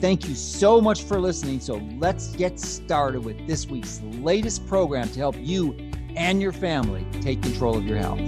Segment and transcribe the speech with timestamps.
[0.00, 1.58] Thank you so much for listening.
[1.58, 5.72] So let's get started with this week's latest program to help you
[6.14, 8.20] and your family take control of your health.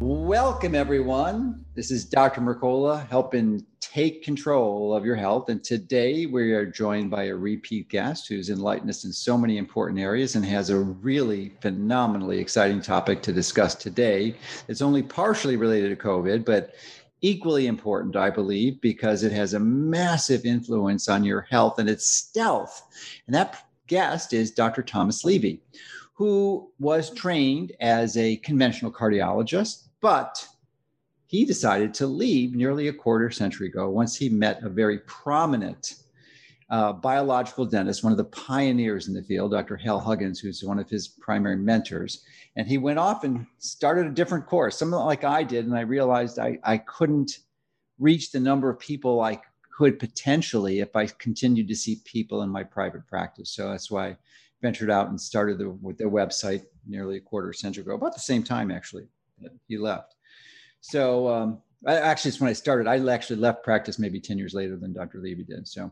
[0.00, 1.64] Welcome, everyone.
[1.76, 2.40] This is Dr.
[2.40, 5.48] Mercola helping take control of your health.
[5.48, 9.58] And today we are joined by a repeat guest who's enlightened us in so many
[9.58, 14.34] important areas and has a really phenomenally exciting topic to discuss today.
[14.66, 16.74] It's only partially related to COVID, but
[17.22, 22.06] equally important, I believe, because it has a massive influence on your health and its
[22.06, 22.82] stealth.
[23.26, 24.82] And that guest is Dr.
[24.82, 25.62] Thomas Levy,
[26.14, 30.46] who was trained as a conventional cardiologist, but
[31.26, 35.94] he decided to leave nearly a quarter century ago once he met a very prominent
[36.72, 39.76] uh, biological dentist, one of the pioneers in the field, Dr.
[39.76, 42.24] Hal Huggins, who's one of his primary mentors.
[42.56, 45.66] And he went off and started a different course, something like I did.
[45.66, 47.38] And I realized I, I couldn't
[47.98, 49.40] reach the number of people I
[49.76, 53.50] could potentially if I continued to see people in my private practice.
[53.50, 54.16] So that's why I
[54.60, 58.20] ventured out and started the, with the website nearly a quarter century ago, about the
[58.20, 59.06] same time actually
[59.40, 60.14] that he left.
[60.80, 62.86] So um, I, actually, it's when I started.
[62.86, 65.18] I actually left practice maybe 10 years later than Dr.
[65.18, 65.66] Levy did.
[65.66, 65.90] So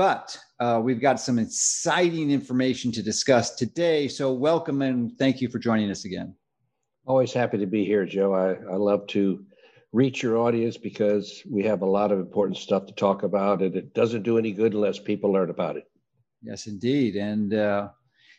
[0.00, 4.08] but uh, we've got some exciting information to discuss today.
[4.08, 6.34] So, welcome and thank you for joining us again.
[7.04, 8.32] Always happy to be here, Joe.
[8.32, 9.44] I, I love to
[9.92, 13.76] reach your audience because we have a lot of important stuff to talk about, and
[13.76, 15.84] it doesn't do any good unless people learn about it.
[16.40, 17.16] Yes, indeed.
[17.16, 17.88] And uh,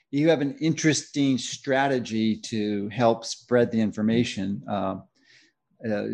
[0.09, 4.63] you have an interesting strategy to help spread the information.
[4.67, 4.95] Uh,
[5.87, 6.05] uh,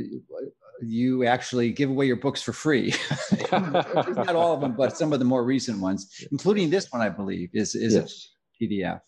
[0.81, 2.93] you actually give away your books for free.
[3.51, 7.09] Not all of them, but some of the more recent ones, including this one, I
[7.09, 8.29] believe, is, is yes.
[8.59, 9.01] a PDF.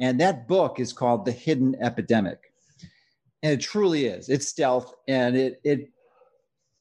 [0.00, 2.38] And that book is called The Hidden Epidemic.
[3.42, 4.28] And it truly is.
[4.28, 5.90] It's stealth and it it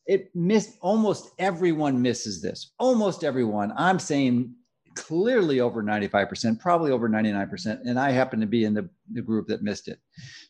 [0.08, 2.72] it missed almost everyone misses this.
[2.80, 3.74] Almost everyone.
[3.78, 4.56] I'm saying
[4.98, 7.82] clearly over 95%, probably over 99%.
[7.86, 10.00] And I happen to be in the, the group that missed it.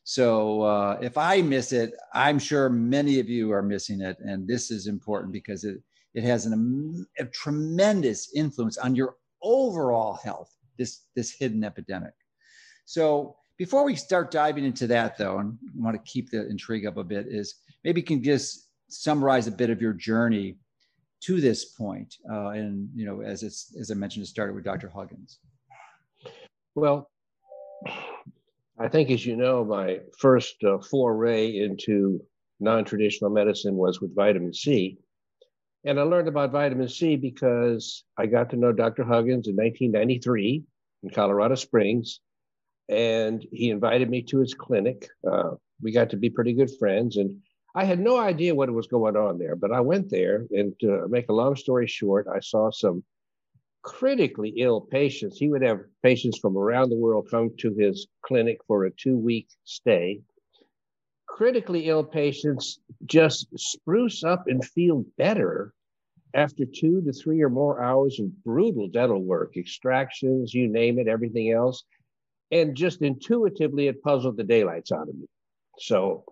[0.04, 4.18] So uh, if I miss it, I'm sure many of you are missing it.
[4.20, 5.78] And this is important because it,
[6.14, 12.14] it has an, a tremendous influence on your overall health, this, this hidden epidemic.
[12.86, 16.86] So before we start diving into that, though, and I want to keep the intrigue
[16.86, 20.56] up a bit, is maybe you can just summarize a bit of your journey
[21.22, 24.64] to this point, uh, and you know, as it's as I mentioned, it started with
[24.64, 24.90] Dr.
[24.90, 25.40] Huggins.
[26.76, 27.10] Well,
[28.80, 32.22] I think, as you know, my first uh, foray into
[32.60, 34.98] non-traditional medicine was with vitamin C,
[35.86, 39.04] and I learned about vitamin C because I got to know Dr.
[39.04, 40.64] Huggins in 1993
[41.04, 42.20] in Colorado Springs,
[42.90, 45.08] and he invited me to his clinic.
[45.30, 45.52] Uh,
[45.82, 47.38] we got to be pretty good friends, and
[47.78, 51.08] I had no idea what was going on there, but I went there, and to
[51.10, 53.04] make a long story short, I saw some
[53.84, 55.38] critically ill patients.
[55.38, 59.16] He would have patients from around the world come to his clinic for a two
[59.16, 60.22] week stay.
[61.28, 65.72] Critically ill patients just spruce up and feel better
[66.34, 71.08] after two to three or more hours of brutal dental work, extractions, you name it,
[71.08, 71.84] everything else.
[72.50, 75.28] And just intuitively, it puzzled the daylights out of me.
[75.78, 76.24] So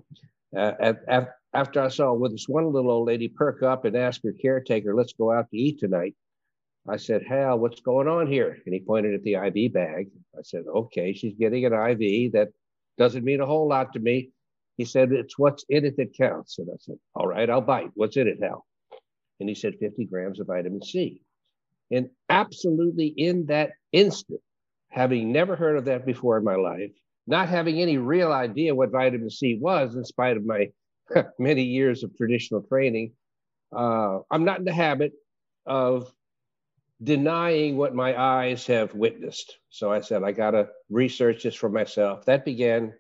[0.56, 0.94] uh,
[1.54, 4.96] after I saw with this one little old lady perk up and ask her caretaker,
[4.96, 6.16] let's go out to eat tonight.
[6.88, 8.58] I said, Hal, what's going on here?
[8.66, 10.10] And he pointed at the IV bag.
[10.38, 12.34] I said, okay, she's getting an IV.
[12.34, 12.50] That
[12.98, 14.30] doesn't mean a whole lot to me.
[14.78, 16.60] He said, it's what's in it that counts.
[16.60, 17.90] And I said, all right, I'll bite.
[17.96, 18.66] What's in it, Hal?
[19.40, 21.22] And he said, 50 grams of vitamin C.
[21.92, 24.42] And absolutely in that instant,
[24.90, 26.92] having never heard of that before in my life,
[27.28, 30.72] not having any real idea what vitamin C was, in spite of my
[31.40, 33.14] many years of traditional training,
[33.76, 35.14] uh, I'm not in the habit
[35.66, 36.12] of
[37.04, 39.58] denying what my eyes have witnessed.
[39.70, 42.26] So I said, I got to research this for myself.
[42.26, 42.94] That began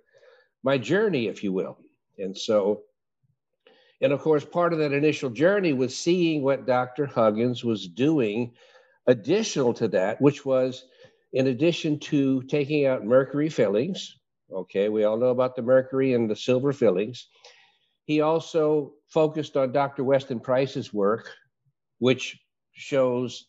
[0.63, 1.77] my journey, if you will.
[2.18, 2.81] And so,
[4.01, 7.06] and of course, part of that initial journey was seeing what Dr.
[7.06, 8.54] Huggins was doing
[9.07, 10.86] additional to that, which was
[11.36, 14.18] in addition to taking out mercury fillings,
[14.50, 17.28] okay, we all know about the mercury and the silver fillings.
[18.06, 20.06] He also focused on Dr.
[20.06, 21.30] Weston Price's work,
[22.00, 22.40] which
[22.72, 23.48] shows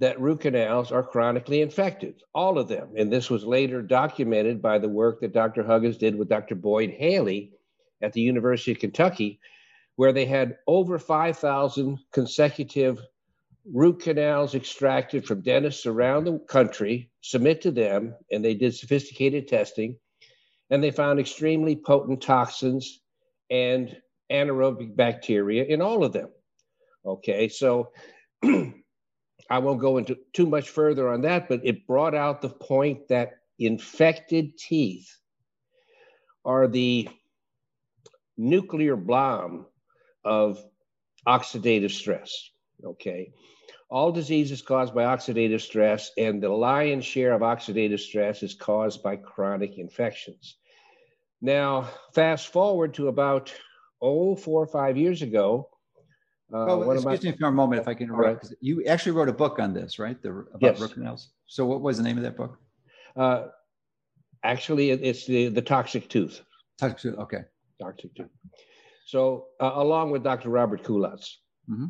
[0.00, 2.88] that root canals are chronically infected, all of them.
[2.96, 5.62] And this was later documented by the work that Dr.
[5.62, 6.56] Huggins did with Dr.
[6.56, 7.52] Boyd Haley
[8.00, 9.38] at the University of Kentucky,
[9.94, 13.00] where they had over 5,000 consecutive
[13.70, 19.48] root canals extracted from dentists around the country, submit to them, and they did sophisticated
[19.48, 19.96] testing.
[20.70, 23.00] And they found extremely potent toxins
[23.50, 23.96] and
[24.30, 26.30] anaerobic bacteria in all of them.
[27.04, 27.92] Okay, so
[28.44, 33.08] I won't go into too much further on that, but it brought out the point
[33.08, 35.18] that infected teeth
[36.44, 37.08] are the
[38.36, 39.66] nuclear bomb
[40.24, 40.64] of
[41.26, 42.50] oxidative stress.
[42.84, 43.32] Okay.
[43.92, 49.02] All diseases caused by oxidative stress, and the lion's share of oxidative stress is caused
[49.02, 50.56] by chronic infections.
[51.42, 53.52] Now, fast forward to about,
[54.00, 55.68] oh, four or five years ago,
[56.54, 58.44] uh, oh, excuse me for a moment, if I can interrupt.
[58.44, 58.54] Right.
[58.62, 60.20] You actually wrote a book on this, right?
[60.22, 60.80] The, about yes.
[60.80, 61.28] root canals.
[61.44, 62.58] So, what was the name of that book?
[63.14, 63.48] Uh,
[64.42, 66.40] actually, it's the the toxic tooth.
[66.78, 67.18] Toxic tooth.
[67.18, 67.42] Okay.
[67.78, 68.30] Toxic tooth.
[69.04, 70.48] So, uh, along with Dr.
[70.48, 71.36] Robert Kulacz.
[71.70, 71.86] Mm-hmm.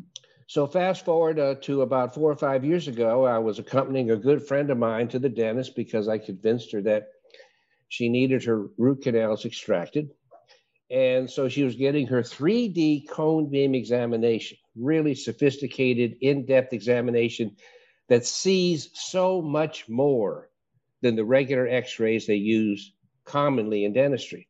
[0.47, 4.17] So, fast forward uh, to about four or five years ago, I was accompanying a
[4.17, 7.07] good friend of mine to the dentist because I convinced her that
[7.87, 10.09] she needed her root canals extracted.
[10.89, 17.55] And so she was getting her 3D cone beam examination, really sophisticated, in depth examination
[18.09, 20.49] that sees so much more
[21.01, 22.93] than the regular x rays they use
[23.25, 24.47] commonly in dentistry.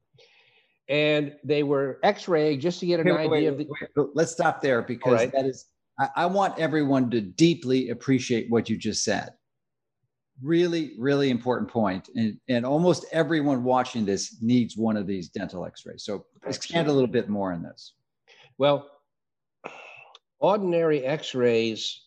[0.90, 3.68] And they were x raying just to get an wait, idea wait, of the.
[3.69, 5.31] Wait, let's stop there because right.
[5.31, 5.66] that is,
[6.00, 9.31] I, I want everyone to deeply appreciate what you just said
[10.42, 12.10] really, really important point.
[12.16, 16.04] And, and almost everyone watching this needs one of these dental x-rays.
[16.04, 17.94] So expand a little bit more on this.
[18.57, 18.90] Well,
[20.40, 22.01] ordinary x-rays,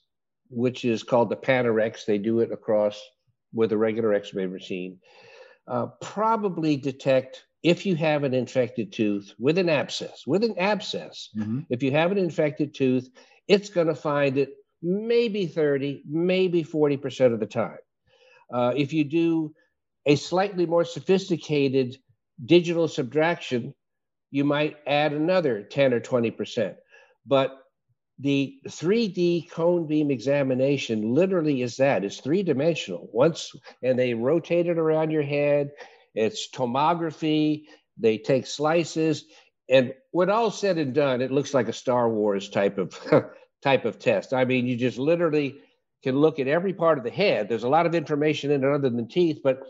[0.50, 3.00] which is called the Panorex, they do it across
[3.52, 4.98] with a regular x-ray machine,
[5.68, 11.30] uh, probably detect if you have an infected tooth with an abscess, with an abscess,
[11.36, 11.60] mm-hmm.
[11.70, 13.08] if you have an infected tooth,
[13.48, 14.50] it's going to find it
[14.82, 17.78] maybe 30, maybe 40% of the time.
[18.52, 19.54] Uh, if you do
[20.04, 21.96] a slightly more sophisticated
[22.44, 23.74] digital subtraction,
[24.30, 26.74] you might add another 10 or 20%.
[27.26, 27.58] But
[28.18, 33.08] the 3D cone beam examination literally is that it's three dimensional.
[33.12, 33.52] Once,
[33.82, 35.70] and they rotate it around your head,
[36.14, 37.64] it's tomography,
[37.98, 39.24] they take slices.
[39.68, 42.98] And when all said and done, it looks like a Star Wars type of
[43.62, 44.32] type of test.
[44.32, 45.56] I mean, you just literally
[46.02, 47.48] can look at every part of the head.
[47.48, 49.60] There's a lot of information in it other than teeth, but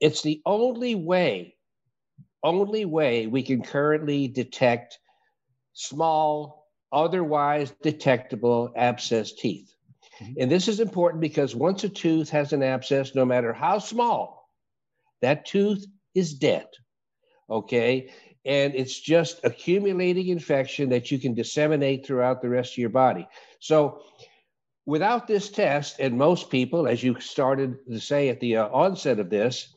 [0.00, 1.56] it's the only way,
[2.42, 4.98] only way we can currently detect
[5.74, 9.74] small, otherwise detectable abscess teeth.
[10.22, 10.32] Mm-hmm.
[10.40, 14.48] And this is important because once a tooth has an abscess, no matter how small,
[15.20, 16.66] that tooth is dead.
[17.50, 18.10] Okay.
[18.44, 23.26] And it's just accumulating infection that you can disseminate throughout the rest of your body.
[23.58, 24.02] So,
[24.86, 29.18] without this test, and most people, as you started to say at the uh, onset
[29.18, 29.74] of this,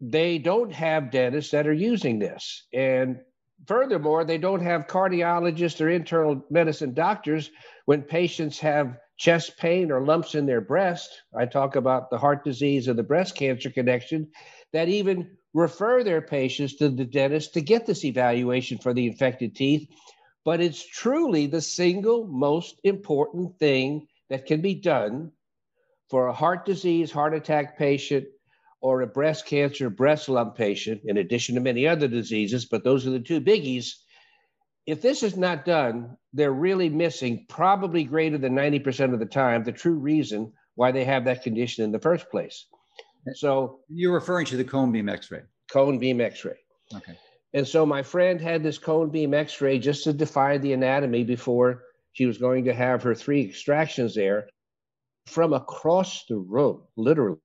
[0.00, 2.66] they don't have dentists that are using this.
[2.72, 3.20] And
[3.66, 7.50] furthermore, they don't have cardiologists or internal medicine doctors
[7.84, 11.10] when patients have chest pain or lumps in their breast.
[11.38, 14.28] I talk about the heart disease or the breast cancer connection
[14.72, 19.54] that even refer their patients to the dentist to get this evaluation for the infected
[19.54, 19.88] teeth
[20.44, 25.32] but it's truly the single most important thing that can be done
[26.08, 28.26] for a heart disease, heart attack patient,
[28.80, 33.06] or a breast cancer, breast lump patient, in addition to many other diseases, but those
[33.06, 33.96] are the two biggies.
[34.86, 39.62] If this is not done, they're really missing, probably greater than 90% of the time,
[39.62, 42.66] the true reason why they have that condition in the first place.
[43.34, 45.42] So you're referring to the cone beam x ray.
[45.70, 46.58] Cone beam x ray.
[46.94, 47.16] Okay.
[47.52, 51.24] And so my friend had this cone beam x ray just to define the anatomy
[51.24, 54.48] before she was going to have her three extractions there.
[55.26, 57.38] From across the room, literally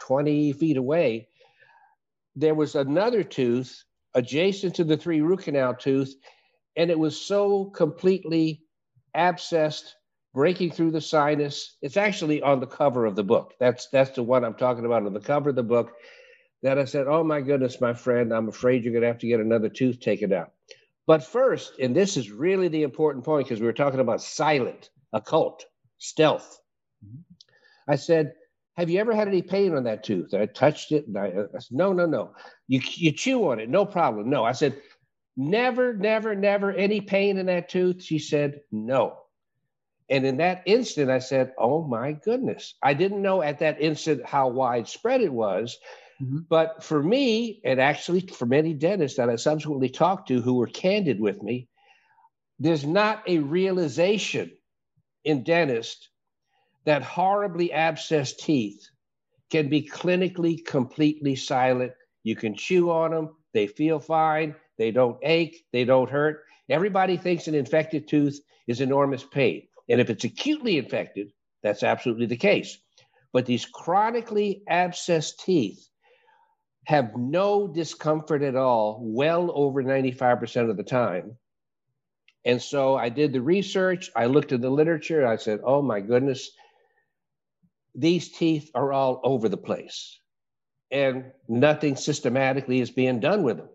[0.00, 1.28] 20 feet away,
[2.34, 3.84] there was another tooth
[4.14, 6.14] adjacent to the three root canal tooth,
[6.76, 8.62] and it was so completely
[9.16, 9.92] abscessed,
[10.34, 11.76] breaking through the sinus.
[11.82, 13.54] It's actually on the cover of the book.
[13.60, 15.92] That's that's the one I'm talking about on the cover of the book
[16.62, 19.26] that I said, Oh my goodness, my friend, I'm afraid you're going to have to
[19.26, 20.52] get another tooth taken out.
[21.06, 24.90] But first, and this is really the important point because we were talking about silent,
[25.12, 25.64] occult,
[25.98, 26.60] stealth.
[27.88, 28.34] I said,
[28.76, 30.32] Have you ever had any pain on that tooth?
[30.34, 32.32] I touched it and I, I said, No, no, no.
[32.68, 34.30] You, you chew on it, no problem.
[34.30, 34.44] No.
[34.44, 34.80] I said,
[35.36, 38.02] Never, never, never any pain in that tooth?
[38.02, 39.18] She said, No.
[40.10, 42.74] And in that instant, I said, Oh my goodness.
[42.82, 45.78] I didn't know at that instant how widespread it was.
[46.22, 46.40] Mm-hmm.
[46.48, 50.66] But for me, and actually for many dentists that I subsequently talked to who were
[50.66, 51.68] candid with me,
[52.58, 54.52] there's not a realization
[55.24, 56.08] in dentists
[56.84, 58.88] that horribly abscessed teeth
[59.50, 61.92] can be clinically completely silent.
[62.22, 66.44] You can chew on them, they feel fine, they don't ache, they don't hurt.
[66.68, 69.66] Everybody thinks an infected tooth is enormous pain.
[69.92, 71.32] And if it's acutely infected,
[71.62, 72.78] that's absolutely the case.
[73.34, 75.86] But these chronically abscessed teeth
[76.86, 81.36] have no discomfort at all, well over 95% of the time.
[82.46, 86.00] And so I did the research, I looked at the literature, I said, oh my
[86.00, 86.50] goodness,
[87.94, 90.18] these teeth are all over the place.
[90.90, 93.68] And nothing systematically is being done with them.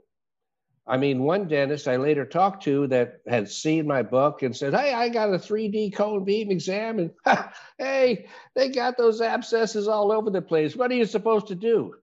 [0.89, 4.74] I mean, one dentist I later talked to that had seen my book and said,
[4.74, 7.12] Hey, I got a 3D cone beam exam, and
[7.77, 10.77] hey, they got those abscesses all over the place.
[10.77, 11.96] What are you supposed to do?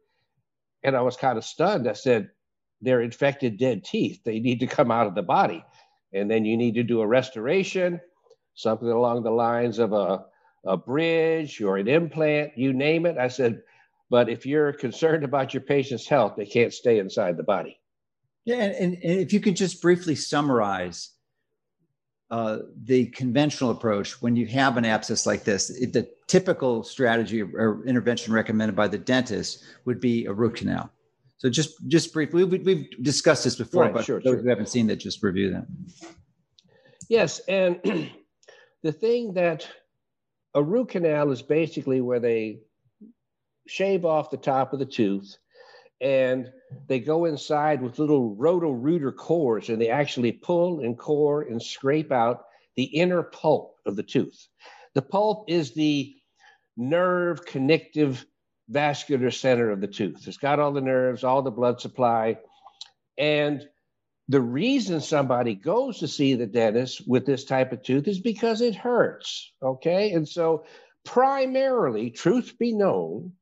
[0.83, 1.88] And I was kind of stunned.
[1.88, 2.31] I said,
[2.83, 4.23] They're infected dead teeth.
[4.23, 5.64] They need to come out of the body.
[6.12, 8.00] And then you need to do a restoration,
[8.55, 10.26] something along the lines of a,
[10.67, 13.17] a bridge or an implant, you name it.
[13.17, 13.62] I said,
[14.11, 17.81] But if you're concerned about your patient's health, they can't stay inside the body.
[18.45, 21.11] Yeah, and, and if you could just briefly summarize
[22.31, 27.85] uh, the conventional approach when you have an abscess like this, the typical strategy or
[27.87, 30.91] intervention recommended by the dentist would be a root canal.
[31.39, 34.43] So just just briefly, we, have discussed this before, right, but sure, those sure.
[34.43, 35.67] who haven't seen that, just review them.
[37.09, 37.81] Yes, and
[38.83, 39.69] the thing that
[40.55, 42.61] a root canal is basically where they
[43.67, 45.37] shave off the top of the tooth
[46.01, 46.51] and
[46.89, 52.13] they go inside with little roto-rooter cores and they actually pull and core and scrape
[52.13, 52.45] out
[52.77, 54.49] the inner pulp of the tooth.
[54.95, 56.15] The pulp is the
[56.77, 58.27] nerve connective
[58.69, 60.27] vascular center of the tooth.
[60.27, 62.39] It's got all the nerves, all the blood supply.
[63.17, 63.65] And
[64.29, 68.61] the reason somebody goes to see the dentist with this type of tooth is because
[68.61, 69.53] it hurts.
[69.63, 70.13] Okay.
[70.13, 70.65] And so,
[71.05, 73.33] primarily, truth be known,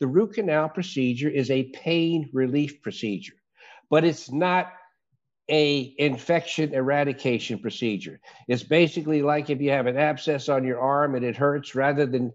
[0.00, 3.36] the root canal procedure is a pain relief procedure,
[3.90, 4.72] but it's not
[5.50, 8.20] a infection eradication procedure.
[8.48, 12.06] It's basically like if you have an abscess on your arm and it hurts, rather
[12.06, 12.32] than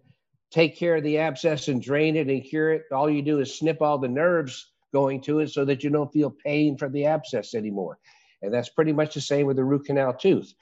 [0.51, 3.57] take care of the abscess and drain it and cure it, all you do is
[3.57, 7.05] snip all the nerves going to it so that you don't feel pain from the
[7.05, 7.97] abscess anymore.
[8.41, 10.53] And that's pretty much the same with the root canal tooth.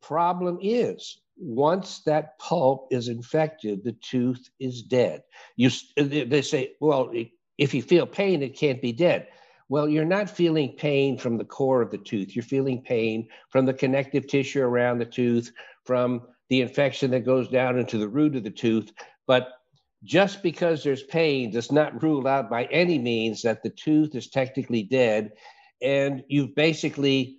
[0.00, 5.22] Problem is, once that pulp is infected, the tooth is dead.
[5.56, 7.12] You, they say, well,
[7.58, 9.26] if you feel pain, it can't be dead.
[9.68, 12.36] Well, you're not feeling pain from the core of the tooth.
[12.36, 15.52] You're feeling pain from the connective tissue around the tooth,
[15.84, 18.92] from the infection that goes down into the root of the tooth.
[19.26, 19.48] But
[20.04, 24.28] just because there's pain does not rule out by any means that the tooth is
[24.28, 25.32] technically dead.
[25.80, 27.38] And you've basically,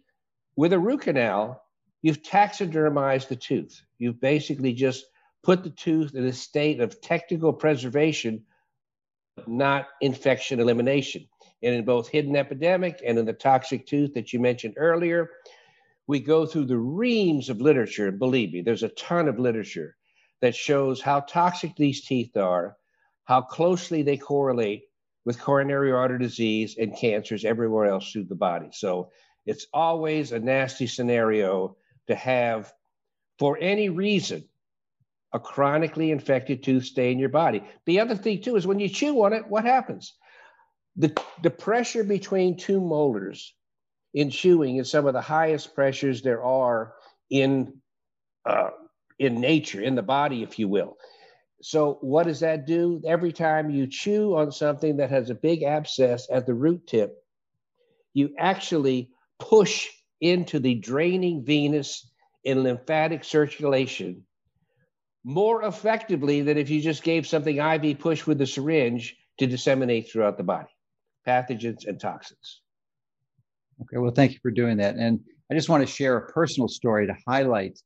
[0.58, 1.63] with a root canal,
[2.04, 3.82] you've taxidermized the tooth.
[3.98, 5.06] You've basically just
[5.42, 8.44] put the tooth in a state of technical preservation,
[9.48, 11.28] not infection elimination.
[11.64, 15.30] And in both hidden epidemic and in the toxic tooth that you mentioned earlier,
[16.06, 18.10] we go through the reams of literature.
[18.10, 19.96] And believe me, there's a ton of literature
[20.42, 22.76] that shows how toxic these teeth are,
[23.24, 24.84] how closely they correlate
[25.24, 28.68] with coronary artery disease and cancers everywhere else through the body.
[28.74, 29.10] So
[29.46, 32.72] it's always a nasty scenario to have,
[33.40, 34.44] for any reason,
[35.34, 37.64] a chronically infected tooth stay in your body.
[37.86, 40.14] The other thing, too, is when you chew on it, what happens?
[40.96, 43.56] The, the pressure between two molars
[44.14, 46.94] in chewing is some of the highest pressures there are
[47.32, 47.74] in,
[48.46, 48.70] uh,
[49.18, 50.98] in nature, in the body, if you will.
[51.64, 53.02] So, what does that do?
[53.06, 57.24] Every time you chew on something that has a big abscess at the root tip,
[58.14, 59.88] you actually push
[60.24, 62.10] into the draining venous
[62.46, 64.24] and lymphatic circulation
[65.24, 70.10] more effectively than if you just gave something IV push with a syringe to disseminate
[70.10, 70.70] throughout the body,
[71.28, 72.62] pathogens and toxins.
[73.82, 74.96] Okay, well, thank you for doing that.
[74.96, 75.20] And
[75.52, 77.80] I just want to share a personal story to highlight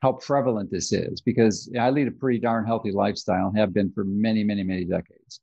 [0.00, 3.92] how prevalent this is because I lead a pretty darn healthy lifestyle and have been
[3.92, 5.40] for many, many, many decades.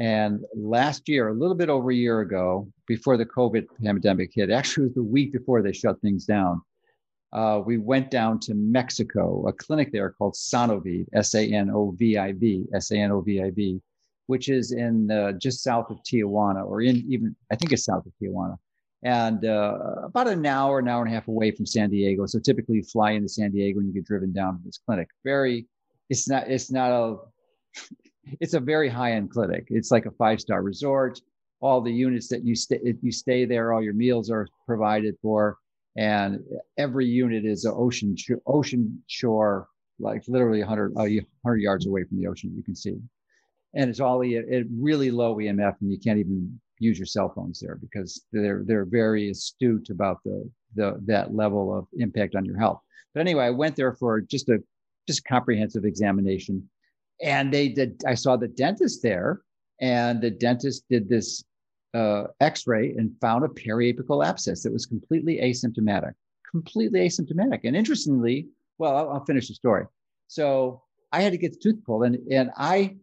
[0.00, 4.50] And last year, a little bit over a year ago, before the COVID pandemic hit,
[4.50, 6.62] actually, it was the week before they shut things down.
[7.32, 11.94] Uh, we went down to Mexico, a clinic there called Sanoviv, S A N O
[11.98, 13.80] V I V, S A N O V I V,
[14.28, 18.06] which is in uh, just south of Tijuana, or in even, I think it's south
[18.06, 18.56] of Tijuana.
[19.02, 22.26] and uh, about an hour, an hour and a half away from San Diego.
[22.26, 25.08] So typically, you fly into San Diego and you get driven down to this clinic.
[25.24, 25.66] Very,
[26.08, 27.16] it's not, it's not a,
[28.40, 29.66] it's a very high end clinic.
[29.68, 31.20] It's like a five star resort.
[31.60, 35.58] All the units that you stay, you stay there, all your meals are provided for,
[35.96, 36.40] and
[36.76, 39.68] every unit is an ocean ocean shore,
[40.00, 42.52] like literally 100 100 yards away from the ocean.
[42.56, 42.96] You can see,
[43.74, 47.60] and it's all it really low EMF, and you can't even use your cell phones
[47.60, 52.58] there because they're they're very astute about the the that level of impact on your
[52.58, 52.80] health.
[53.14, 54.58] But anyway, I went there for just a
[55.06, 56.68] just comprehensive examination,
[57.22, 58.02] and they did.
[58.06, 59.42] I saw the dentist there,
[59.80, 61.44] and the dentist did this
[61.94, 66.12] uh, X-ray and found a periapical abscess that was completely asymptomatic,
[66.50, 67.60] completely asymptomatic.
[67.64, 68.48] And interestingly,
[68.78, 69.86] well, I'll, I'll finish the story.
[70.28, 72.96] So I had to get the tooth pulled, and and I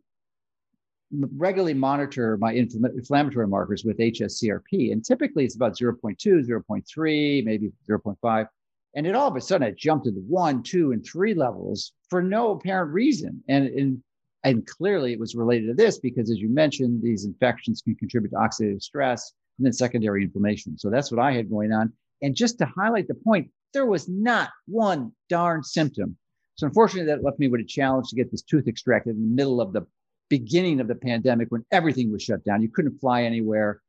[1.12, 4.92] regularly monitor my inflammatory markers with HSCRP.
[4.92, 8.48] And typically it's about 0.2, 0.3, maybe 0.5.
[8.96, 11.94] And it all of a sudden it jumped to the one, two, and three levels
[12.10, 13.44] for no apparent reason.
[13.48, 14.04] And, and,
[14.44, 18.32] and clearly it was related to this because, as you mentioned, these infections can contribute
[18.32, 20.78] to oxidative stress and then secondary inflammation.
[20.78, 21.92] So that's what I had going on.
[22.22, 26.18] And just to highlight the point, there was not one darn symptom.
[26.56, 29.36] So unfortunately, that left me with a challenge to get this tooth extracted in the
[29.36, 29.86] middle of the
[30.30, 32.62] beginning of the pandemic when everything was shut down.
[32.62, 33.82] You couldn't fly anywhere.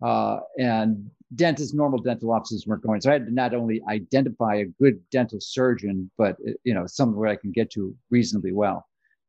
[0.00, 3.00] Uh, and dentists, normal dental offices weren't going.
[3.00, 7.28] So I had to not only identify a good dental surgeon, but you know, somewhere
[7.28, 8.87] I can get to reasonably well.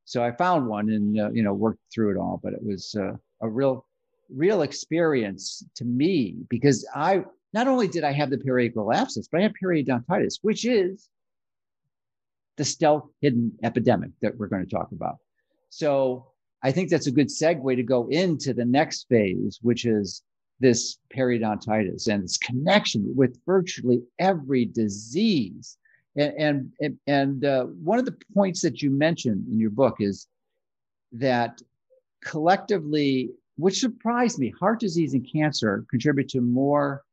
[0.10, 2.40] So I found one and uh, you know worked through it all.
[2.44, 3.86] But it was uh, a real,
[4.28, 9.40] real experience to me because I not only did I have the periapical abscess, but
[9.40, 11.10] I had periodontitis, which is
[12.58, 15.18] the stealth hidden epidemic that we're going to talk about.
[15.70, 16.32] So
[16.64, 20.24] I think that's a good segue to go into the next phase, which is
[20.60, 25.78] this periodontitis and its connection with virtually every disease.
[26.16, 30.28] And and and uh, one of the points that you mentioned in your book is
[31.12, 31.62] that
[32.24, 37.04] collectively, which surprised me, heart disease and cancer contribute to more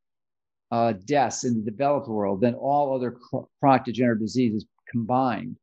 [0.72, 3.16] uh, deaths in the developed world than all other
[3.60, 5.56] chronic degenerative diseases combined.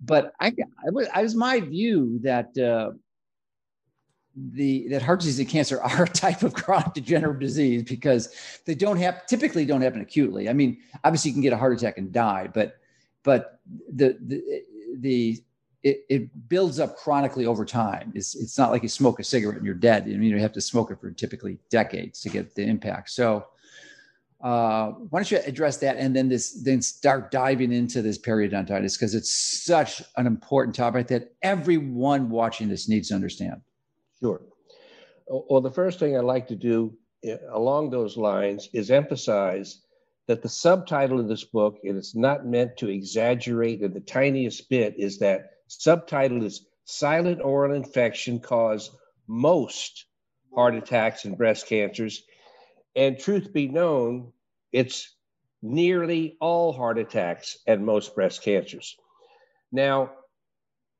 [0.00, 2.92] But I, I was, I was my view that uh,
[4.36, 8.74] the that heart disease and cancer are a type of chronic degenerative disease because they
[8.74, 10.48] don't have typically don't happen acutely.
[10.48, 12.78] I mean, obviously you can get a heart attack and die, but
[13.22, 13.60] but
[13.92, 14.62] the the
[14.98, 15.42] the
[15.82, 18.12] it, it builds up chronically over time.
[18.14, 20.02] It's it's not like you smoke a cigarette and you're dead.
[20.04, 23.10] I mean, you have to smoke it for typically decades to get the impact.
[23.10, 23.46] So
[24.42, 28.98] uh, why don't you address that and then this then start diving into this periodontitis
[28.98, 33.62] because it's such an important topic that everyone watching this needs to understand.
[34.20, 34.40] Sure.
[35.28, 39.82] Well, the first thing I'd like to do eh, along those lines is emphasize
[40.28, 44.68] that the subtitle of this book, and it's not meant to exaggerate in the tiniest
[44.68, 48.90] bit, is that subtitle is Silent Oral Infection Cause
[49.26, 50.06] Most
[50.54, 52.22] Heart Attacks and Breast Cancers
[52.96, 54.32] and truth be known,
[54.72, 55.14] it's
[55.62, 58.96] nearly all heart attacks and most breast cancers.
[59.70, 60.12] Now,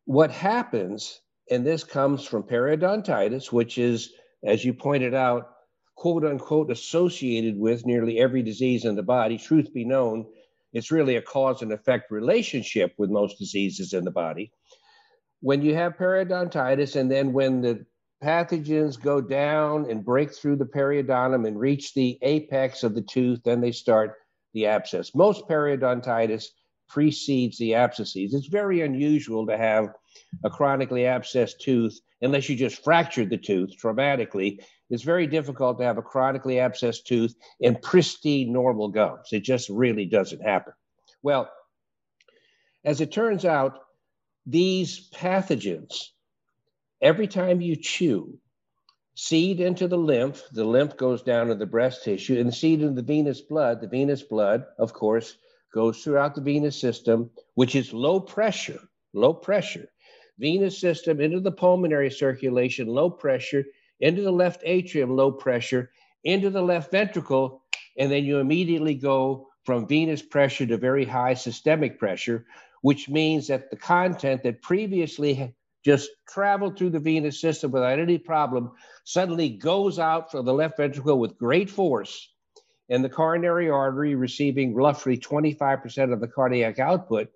[0.05, 1.21] what happens,
[1.51, 4.13] and this comes from periodontitis, which is,
[4.45, 5.51] as you pointed out,
[5.95, 9.39] quote unquote, associated with nearly every disease in the body.
[9.39, 10.27] Truth be known,
[10.73, 14.53] it's really a cause and effect relationship with most diseases in the body.
[15.41, 17.87] When you have periodontitis, and then when the
[18.23, 23.41] pathogens go down and break through the periodontium and reach the apex of the tooth,
[23.45, 24.15] then they start
[24.55, 25.15] the abscess.
[25.15, 26.47] Most periodontitis
[26.89, 28.35] precedes the abscesses.
[28.35, 29.89] It's very unusual to have
[30.45, 34.61] a chronically abscessed tooth unless you just fractured the tooth traumatically.
[34.89, 39.29] It's very difficult to have a chronically abscessed tooth and pristine normal gums.
[39.33, 40.73] It just really doesn't happen.
[41.23, 41.51] Well,
[42.85, 43.81] as it turns out,
[44.47, 46.11] these pathogens
[47.03, 48.39] every time you chew,
[49.15, 52.95] seed into the lymph, the lymph goes down to the breast tissue, and seed into
[52.95, 53.81] the venous blood.
[53.81, 55.37] The venous blood, of course,
[55.77, 58.81] goes throughout the venous system, which is low pressure,
[59.13, 59.87] low pressure.
[60.39, 63.63] Venous system into the pulmonary circulation, low pressure,
[64.01, 65.91] into the left atrium, low pressure,
[66.25, 67.63] into the left ventricle,
[67.99, 72.47] and then you immediately go from venous pressure to very high systemic pressure,
[72.81, 78.17] which means that the content that previously just traveled through the venous system without any
[78.19, 78.73] problem,
[79.05, 82.33] suddenly goes out from the left ventricle with great force,
[82.89, 87.29] and the coronary artery, receiving roughly 25% of the cardiac output,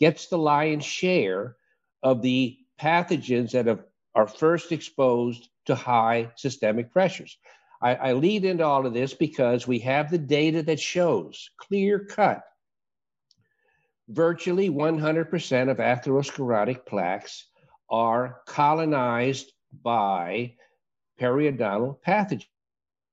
[0.00, 1.56] gets the lion's share
[2.02, 3.84] of the pathogens that have,
[4.14, 7.38] are first exposed to high systemic pressures.
[7.80, 12.00] I, I lead into all of this because we have the data that shows clear
[12.00, 12.42] cut.
[14.08, 17.46] Virtually 100% of atherosclerotic plaques
[17.90, 20.54] are colonized by
[21.20, 22.46] periodontal pathogens,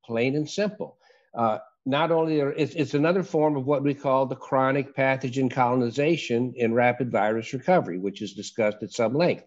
[0.06, 0.98] plain and simple.
[1.34, 5.52] Uh, not only are, it's, it's another form of what we call the chronic pathogen
[5.52, 9.46] colonization in rapid virus recovery, which is discussed at some length.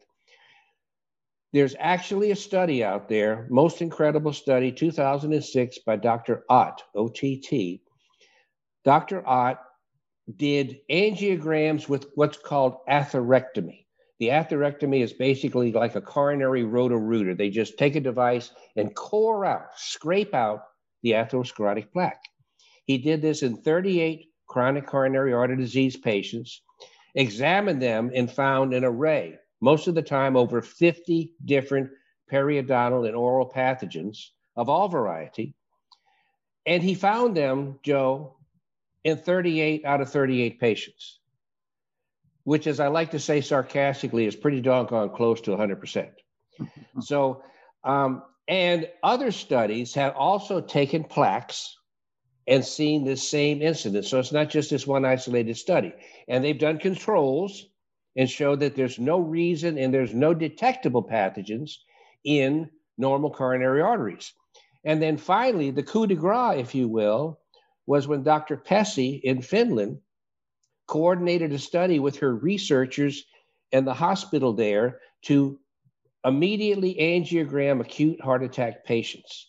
[1.52, 6.44] There's actually a study out there, most incredible study, 2006 by Dr.
[6.48, 7.82] Ott, O-T-T.
[8.84, 9.26] Dr.
[9.26, 9.58] Ott
[10.36, 13.86] did angiograms with what's called atherectomy.
[14.20, 17.34] The atherectomy is basically like a coronary roto-rooter.
[17.34, 20.62] They just take a device and core out, scrape out
[21.02, 22.24] the atherosclerotic plaque.
[22.84, 26.62] He did this in 38 chronic coronary artery disease patients,
[27.14, 31.90] examined them, and found an array most of the time over 50 different
[32.32, 34.18] periodontal and oral pathogens
[34.56, 35.54] of all variety.
[36.66, 38.36] And he found them, Joe,
[39.04, 41.20] in 38 out of 38 patients,
[42.44, 46.10] which, as I like to say sarcastically, is pretty doggone close to 100%.
[47.00, 47.42] so,
[47.84, 51.76] um, and other studies have also taken plaques
[52.46, 54.06] and seen this same incident.
[54.06, 55.92] So it's not just this one isolated study.
[56.28, 57.66] And they've done controls
[58.16, 61.72] and show that there's no reason and there's no detectable pathogens
[62.24, 64.32] in normal coronary arteries.
[64.82, 67.38] And then finally, the coup de grace, if you will,
[67.86, 68.56] was when Dr.
[68.56, 69.98] Pessi in Finland
[70.86, 73.24] coordinated a study with her researchers
[73.72, 75.58] and the hospital there to
[76.24, 79.48] immediately angiogram acute heart attack patients.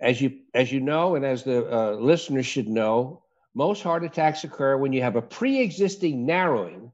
[0.00, 3.22] As you, as you know, and as the uh, listeners should know,
[3.54, 6.90] most heart attacks occur when you have a pre existing narrowing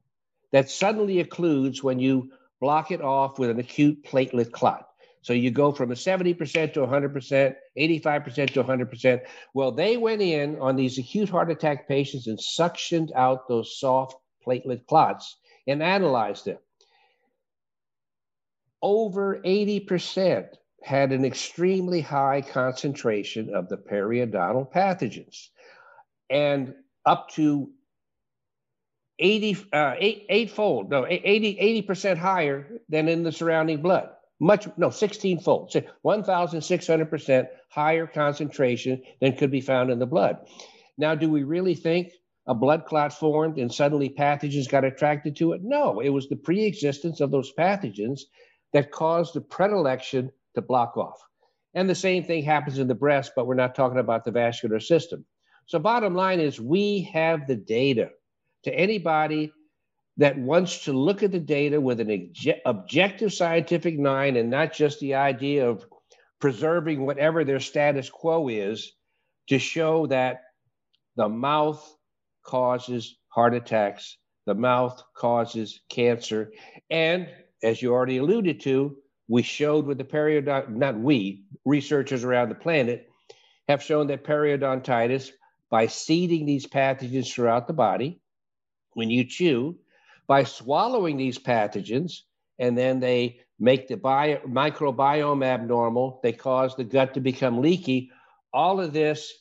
[0.51, 4.87] that suddenly occludes when you block it off with an acute platelet clot.
[5.23, 9.21] So you go from a 70% to 100%, 85% to 100%.
[9.53, 14.15] Well, they went in on these acute heart attack patients and suctioned out those soft
[14.45, 15.37] platelet clots
[15.67, 16.57] and analyzed them.
[18.81, 20.47] Over 80%
[20.83, 25.49] had an extremely high concentration of the periodontal pathogens.
[26.29, 26.73] And
[27.05, 27.69] up to
[29.19, 34.09] 80, uh, eight, eightfold, no, 80, 80% higher than in the surrounding blood.
[34.39, 35.71] Much, no, 16 fold,
[36.03, 40.37] 1,600% higher concentration than could be found in the blood.
[40.97, 42.13] Now, do we really think
[42.47, 45.61] a blood clot formed and suddenly pathogens got attracted to it?
[45.63, 48.21] No, it was the pre existence of those pathogens
[48.73, 51.19] that cause the predilection to block off.
[51.73, 54.79] And the same thing happens in the breast, but we're not talking about the vascular
[54.79, 55.25] system.
[55.65, 58.09] So, bottom line is, we have the data
[58.63, 59.51] to anybody
[60.17, 62.33] that wants to look at the data with an
[62.65, 65.85] objective scientific mind and not just the idea of
[66.39, 68.93] preserving whatever their status quo is
[69.47, 70.41] to show that
[71.15, 71.95] the mouth
[72.43, 76.51] causes heart attacks, the mouth causes cancer.
[76.89, 77.29] And
[77.63, 78.97] as you already alluded to,
[79.27, 83.07] we showed with the periodont, not we, researchers around the planet
[83.67, 85.31] have shown that periodontitis,
[85.69, 88.19] by seeding these pathogens throughout the body,
[88.93, 89.77] when you chew
[90.27, 92.21] by swallowing these pathogens
[92.59, 98.11] and then they make the bio, microbiome abnormal they cause the gut to become leaky
[98.53, 99.31] all of this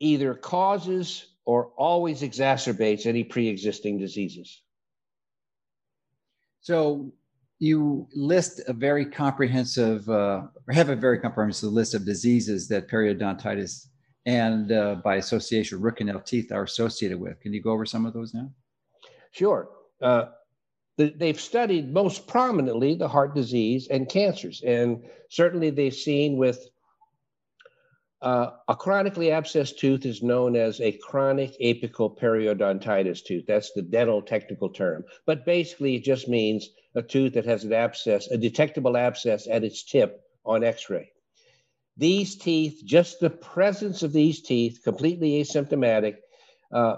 [0.00, 4.62] either causes or always exacerbates any pre-existing diseases
[6.68, 7.10] so
[7.60, 12.90] you list a very comprehensive uh, or have a very comprehensive list of diseases that
[12.90, 13.86] periodontitis
[14.26, 17.40] and uh, by association, root canal teeth are associated with.
[17.40, 18.50] Can you go over some of those now?
[19.30, 19.70] Sure.
[20.02, 20.26] Uh,
[20.98, 26.68] they've studied most prominently the heart disease and cancers, and certainly they've seen with
[28.20, 33.44] uh, a chronically abscessed tooth is known as a chronic apical periodontitis tooth.
[33.46, 35.04] That's the dental technical term.
[35.24, 39.62] But basically, it just means a tooth that has an abscess, a detectable abscess at
[39.62, 41.12] its tip on x ray.
[41.96, 46.16] These teeth, just the presence of these teeth, completely asymptomatic,
[46.72, 46.96] uh,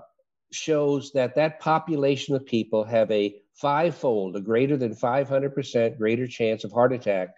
[0.53, 6.65] shows that that population of people have a fivefold, a greater than 500% greater chance
[6.65, 7.29] of heart attack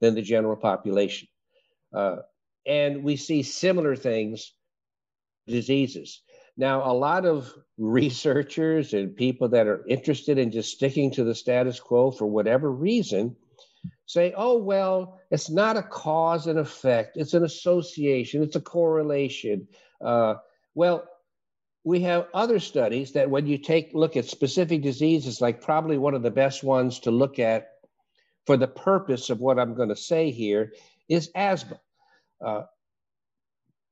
[0.00, 1.28] than the general population.
[1.94, 2.16] Uh,
[2.66, 4.52] and we see similar things,
[5.46, 6.22] diseases.
[6.56, 11.34] Now, a lot of researchers and people that are interested in just sticking to the
[11.34, 13.36] status quo for whatever reason
[14.06, 19.68] say, oh, well, it's not a cause and effect, it's an association, it's a correlation.
[20.00, 20.36] Uh,
[20.74, 21.06] well,
[21.84, 26.14] we have other studies that when you take look at specific diseases, like probably one
[26.14, 27.68] of the best ones to look at
[28.46, 30.72] for the purpose of what I'm going to say here
[31.08, 31.80] is asthma.
[32.44, 32.62] Uh,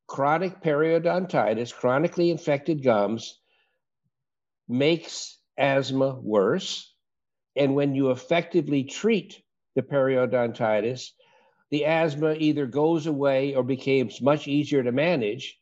[0.07, 3.38] chronic periodontitis, chronically infected gums,
[4.68, 6.92] makes asthma worse.
[7.57, 9.40] And when you effectively treat
[9.74, 11.11] the periodontitis,
[11.70, 15.59] the asthma either goes away or becomes much easier to manage.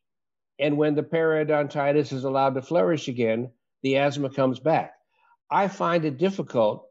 [0.58, 3.50] And when the periodontitis is allowed to flourish again,
[3.82, 4.92] the asthma comes back.
[5.50, 6.86] I find it difficult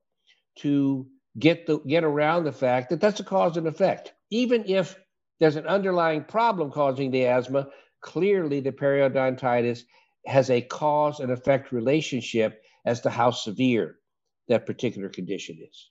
[0.60, 4.13] to get the get around the fact that that's a cause and effect.
[4.30, 4.95] Even if
[5.41, 7.67] there's an underlying problem causing the asthma,
[8.01, 9.82] clearly the periodontitis
[10.27, 13.95] has a cause and effect relationship as to how severe
[14.47, 15.89] that particular condition is.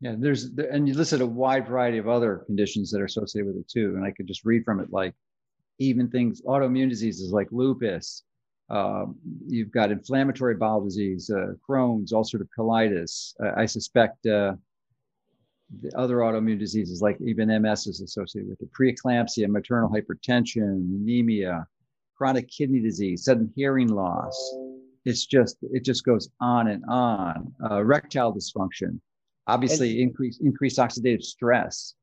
[0.00, 3.56] Yeah, there's and you listed a wide variety of other conditions that are associated with
[3.56, 3.92] it too.
[3.96, 5.14] And I could just read from it like
[5.78, 8.22] even things autoimmune diseases like lupus.
[8.70, 13.34] Um, you've got inflammatory bowel disease, uh, Crohn's, ulcerative colitis.
[13.44, 14.54] Uh, I suspect uh,
[15.82, 18.70] the other autoimmune diseases like even MS is associated with it.
[18.72, 21.66] Preeclampsia, maternal hypertension, anemia,
[22.16, 24.54] chronic kidney disease, sudden hearing loss.
[25.04, 27.52] It's just it just goes on and on.
[27.64, 29.00] Uh, erectile dysfunction,
[29.46, 31.94] obviously and, increase increased oxidative stress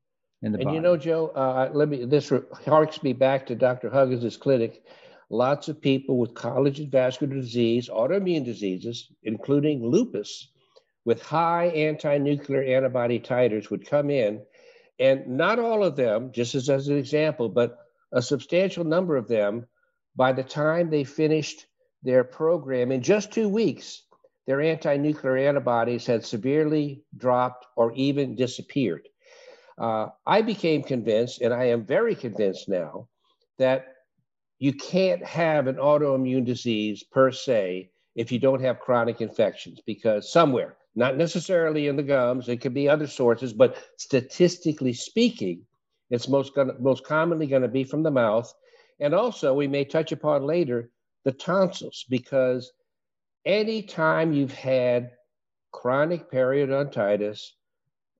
[0.42, 0.76] in the and body.
[0.76, 2.32] you know, Joe, uh, let me this
[2.66, 3.90] harks me back to Dr.
[3.90, 4.84] Huggins' clinic.
[5.30, 10.48] Lots of people with collagen vascular disease, autoimmune diseases, including lupus,
[11.04, 14.42] with high anti-nuclear antibody titers would come in,
[14.98, 17.78] and not all of them, just as, as an example, but
[18.12, 19.66] a substantial number of them,
[20.16, 21.66] by the time they finished
[22.02, 24.02] their program in just two weeks,
[24.46, 29.06] their anti-nuclear antibodies had severely dropped or even disappeared.
[29.76, 33.08] Uh, I became convinced, and I am very convinced now,
[33.58, 33.86] that
[34.58, 40.32] you can't have an autoimmune disease per se if you don't have chronic infections, because
[40.32, 45.62] somewhere, not necessarily in the gums, it could be other sources, but statistically speaking,
[46.10, 48.52] it's most gonna, most commonly going to be from the mouth,
[48.98, 50.90] and also we may touch upon later
[51.24, 52.72] the tonsils, because
[53.44, 55.12] anytime you've had
[55.72, 57.40] chronic periodontitis,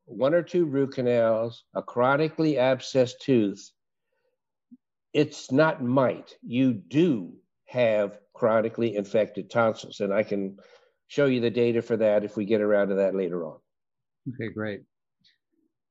[0.05, 3.73] one or two root canals, a chronically abscessed tooth,
[5.13, 6.35] it's not might.
[6.43, 7.33] You do
[7.67, 10.01] have chronically infected tonsils.
[10.01, 10.59] And I can
[11.09, 13.59] show you the data for that if we get around to that later on.
[14.35, 14.83] Okay, great.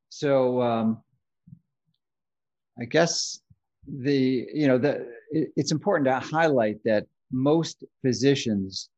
[0.10, 1.02] So um,
[2.80, 3.40] I guess
[3.88, 8.90] the, you know, the, it, it's important to highlight that most physicians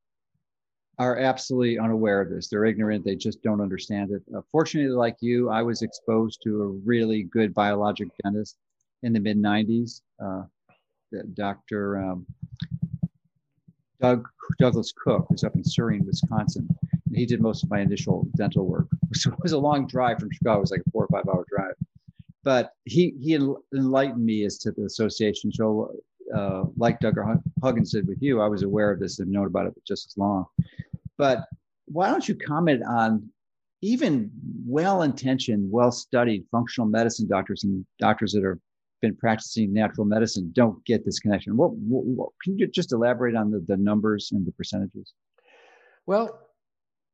[1.00, 2.50] are absolutely unaware of this.
[2.50, 3.06] They're ignorant.
[3.06, 4.22] They just don't understand it.
[4.36, 8.58] Uh, fortunately, like you, I was exposed to a really good biologic dentist
[9.04, 10.44] in the mid 90s, uh,
[11.34, 12.04] Dr.
[12.04, 12.26] Um,
[14.02, 14.28] Doug
[14.60, 16.68] Douglas Cook, who's up in Surrey, Wisconsin.
[17.06, 18.88] And he did most of my initial dental work.
[19.14, 20.58] So it was a long drive from Chicago.
[20.58, 21.74] It was like a four or five hour drive.
[22.44, 25.52] But he he enlightened me as to the association.
[25.52, 25.94] So,
[26.34, 27.18] uh, like Doug
[27.62, 30.18] Huggins did with you, I was aware of this and known about it just as
[30.18, 30.46] long.
[31.18, 31.46] But
[31.86, 33.30] why don't you comment on
[33.82, 34.32] even
[34.66, 38.58] well-intentioned, well-studied functional medicine doctors and doctors that have
[39.02, 41.58] been practicing natural medicine don't get this connection.
[41.58, 45.14] What, what, what can you just elaborate on the, the numbers and the percentages?
[46.06, 46.40] Well,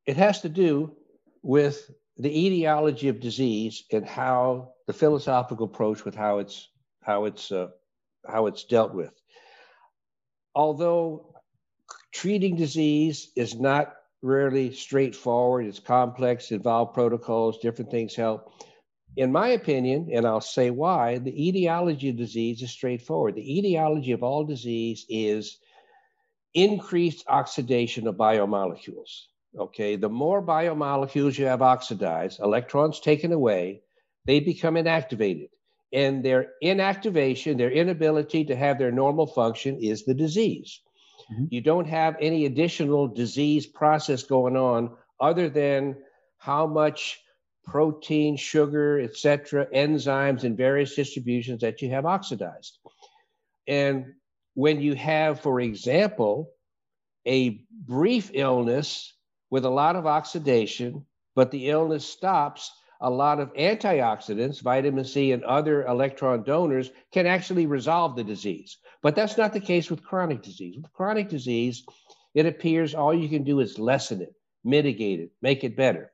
[0.06, 0.95] it has to do
[1.41, 6.69] with the etiology of disease and how the philosophical approach with how it's
[7.04, 7.67] how it's uh,
[8.28, 9.13] how it's dealt with.
[10.56, 11.36] Although
[12.13, 15.65] treating disease is not rarely straightforward.
[15.67, 18.52] It's complex, involved protocols, different things help.
[19.17, 23.36] In my opinion, and I'll say why, the etiology of disease is straightforward.
[23.36, 25.58] The etiology of all disease is
[26.54, 29.28] increased oxidation of biomolecules.
[29.58, 33.82] Okay, the more biomolecules you have oxidized, electrons taken away,
[34.25, 35.49] they become inactivated.
[35.93, 40.82] And their inactivation, their inability to have their normal function is the disease.
[41.32, 41.45] Mm-hmm.
[41.51, 45.95] You don't have any additional disease process going on other than
[46.38, 47.21] how much
[47.65, 52.80] protein, sugar, etc., enzymes in various distributions that you have oxidized.
[53.67, 54.13] And
[54.54, 56.51] when you have, for example,
[57.28, 59.13] a brief illness
[59.49, 65.32] with a lot of oxidation, but the illness stops, a lot of antioxidants, vitamin C,
[65.32, 68.78] and other electron donors can actually resolve the disease.
[69.01, 70.78] But that's not the case with chronic disease.
[70.78, 71.86] With chronic disease,
[72.34, 76.12] it appears all you can do is lessen it, mitigate it, make it better.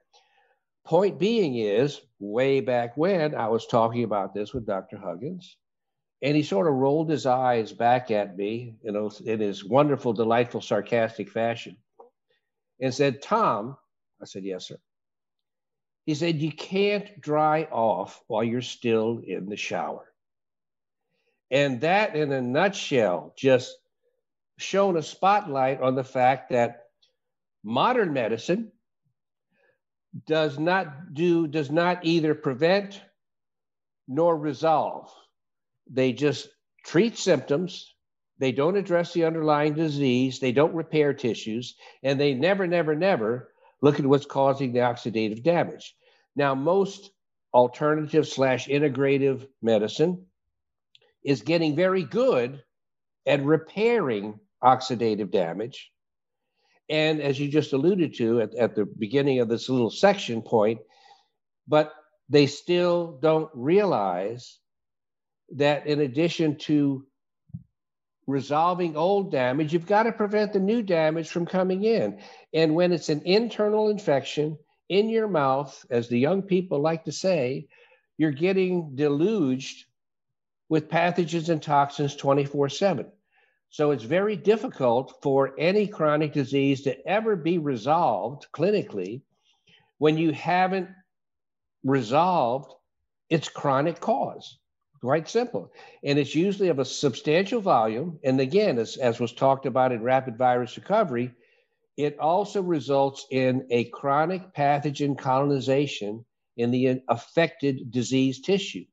[0.83, 4.97] Point being is, way back when I was talking about this with Dr.
[4.97, 5.57] Huggins,
[6.21, 10.13] and he sort of rolled his eyes back at me, you know, in his wonderful,
[10.13, 11.77] delightful, sarcastic fashion,
[12.79, 13.77] and said, Tom,
[14.21, 14.77] I said, yes, sir.
[16.05, 20.11] He said, You can't dry off while you're still in the shower.
[21.51, 23.77] And that, in a nutshell, just
[24.57, 26.85] shone a spotlight on the fact that
[27.63, 28.71] modern medicine
[30.27, 33.01] does not do, does not either prevent
[34.07, 35.11] nor resolve.
[35.89, 36.49] They just
[36.85, 37.93] treat symptoms.
[38.39, 40.39] They don't address the underlying disease.
[40.39, 41.75] They don't repair tissues.
[42.03, 45.95] And they never, never, never look at what's causing the oxidative damage.
[46.35, 47.11] Now, most
[47.53, 50.25] alternative slash integrative medicine
[51.23, 52.63] is getting very good
[53.25, 55.91] at repairing oxidative damage.
[56.91, 60.81] And as you just alluded to at, at the beginning of this little section point,
[61.65, 61.93] but
[62.27, 64.59] they still don't realize
[65.55, 67.05] that in addition to
[68.27, 72.19] resolving old damage, you've got to prevent the new damage from coming in.
[72.53, 74.57] And when it's an internal infection
[74.89, 77.67] in your mouth, as the young people like to say,
[78.17, 79.85] you're getting deluged
[80.67, 83.11] with pathogens and toxins 24 7.
[83.71, 89.21] So it's very difficult for any chronic disease to ever be resolved clinically
[89.97, 90.89] when you haven't
[91.83, 92.73] resolved
[93.29, 94.59] its chronic cause.
[94.99, 95.71] Quite simple.
[96.03, 98.19] And it's usually of a substantial volume.
[98.25, 101.31] And again, as, as was talked about in rapid virus recovery,
[101.95, 106.25] it also results in a chronic pathogen colonization
[106.57, 108.85] in the affected disease tissue.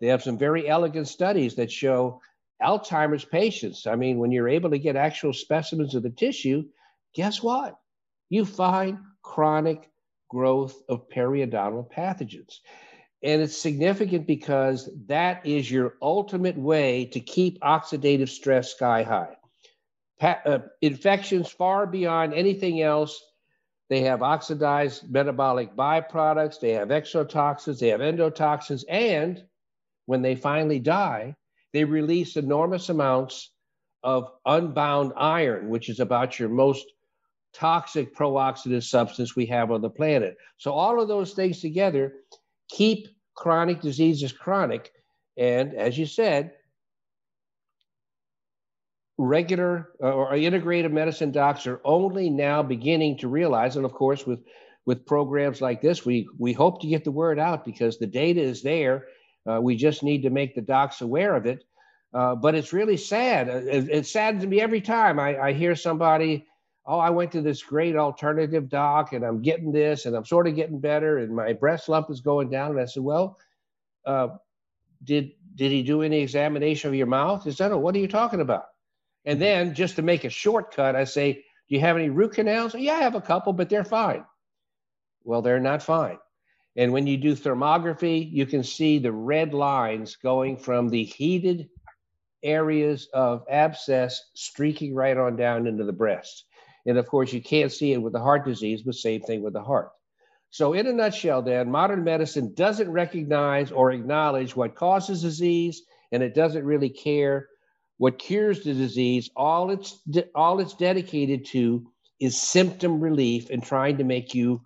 [0.00, 2.22] They have some very elegant studies that show
[2.62, 3.86] Alzheimer's patients.
[3.86, 6.64] I mean, when you're able to get actual specimens of the tissue,
[7.14, 7.78] guess what?
[8.28, 9.90] You find chronic
[10.28, 12.58] growth of periodontal pathogens.
[13.22, 19.36] And it's significant because that is your ultimate way to keep oxidative stress sky high.
[20.20, 23.22] Pa- uh, infections far beyond anything else.
[23.88, 29.44] They have oxidized metabolic byproducts, they have exotoxins, they have endotoxins, and
[30.06, 31.36] when they finally die,
[31.76, 33.50] they release enormous amounts
[34.02, 36.86] of unbound iron, which is about your most
[37.52, 40.38] toxic pro-oxidative substance we have on the planet.
[40.56, 42.14] So all of those things together
[42.70, 44.90] keep chronic diseases chronic.
[45.36, 46.52] And as you said,
[49.18, 54.26] regular uh, or integrative medicine docs are only now beginning to realize, and of course,
[54.26, 54.40] with
[54.86, 58.40] with programs like this, we we hope to get the word out because the data
[58.40, 59.08] is there
[59.48, 61.64] uh, we just need to make the docs aware of it.
[62.12, 63.48] Uh, but it's really sad.
[63.48, 66.46] Uh, it, it, saddens me every time I, I hear somebody,
[66.86, 70.46] oh, I went to this great alternative doc and I'm getting this and I'm sort
[70.46, 72.70] of getting better and my breast lump is going down.
[72.70, 73.38] And I said, well,
[74.04, 74.28] uh,
[75.04, 77.44] did did he do any examination of your mouth?
[77.44, 78.66] He said, oh, what are you talking about?
[79.24, 82.74] And then just to make a shortcut, I say, do you have any root canals?
[82.74, 84.24] Yeah, I have a couple, but they're fine.
[85.24, 86.18] Well, they're not fine.
[86.76, 91.68] And when you do thermography, you can see the red lines going from the heated
[92.42, 96.44] areas of abscess streaking right on down into the breast.
[96.84, 99.54] And of course, you can't see it with the heart disease, but same thing with
[99.54, 99.90] the heart.
[100.50, 106.22] So, in a nutshell, then, modern medicine doesn't recognize or acknowledge what causes disease, and
[106.22, 107.48] it doesn't really care
[107.98, 109.28] what cures the disease.
[109.34, 109.98] All it's
[110.34, 114.62] all it's dedicated to is symptom relief and trying to make you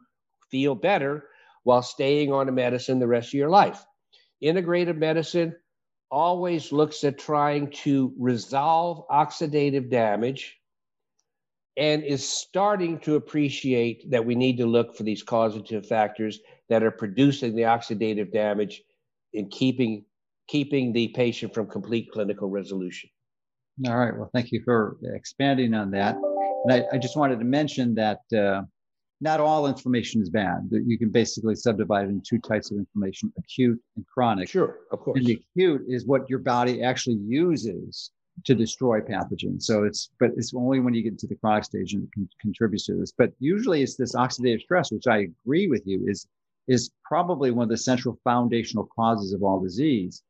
[0.51, 1.25] feel better
[1.64, 3.85] while staying on a medicine the rest of your life.
[4.42, 5.55] Integrative medicine
[6.11, 10.59] always looks at trying to resolve oxidative damage
[11.77, 16.83] and is starting to appreciate that we need to look for these causative factors that
[16.83, 18.83] are producing the oxidative damage
[19.35, 20.05] and keeping
[20.49, 23.09] keeping the patient from complete clinical resolution.
[23.87, 24.16] All right.
[24.16, 26.16] Well, thank you for expanding on that.
[26.64, 28.62] And I, I just wanted to mention that uh,
[29.20, 30.68] not all inflammation is bad.
[30.70, 34.48] You can basically subdivide it into two types of inflammation acute and chronic.
[34.48, 35.18] Sure, of course.
[35.18, 38.11] And the acute is what your body actually uses
[38.44, 39.62] to destroy pathogens.
[39.62, 42.28] So it's, but it's only when you get to the chronic stage and it can,
[42.40, 43.12] contributes to this.
[43.16, 46.26] But usually it's this oxidative stress, which I agree with you, is
[46.68, 50.22] is probably one of the central foundational causes of all disease.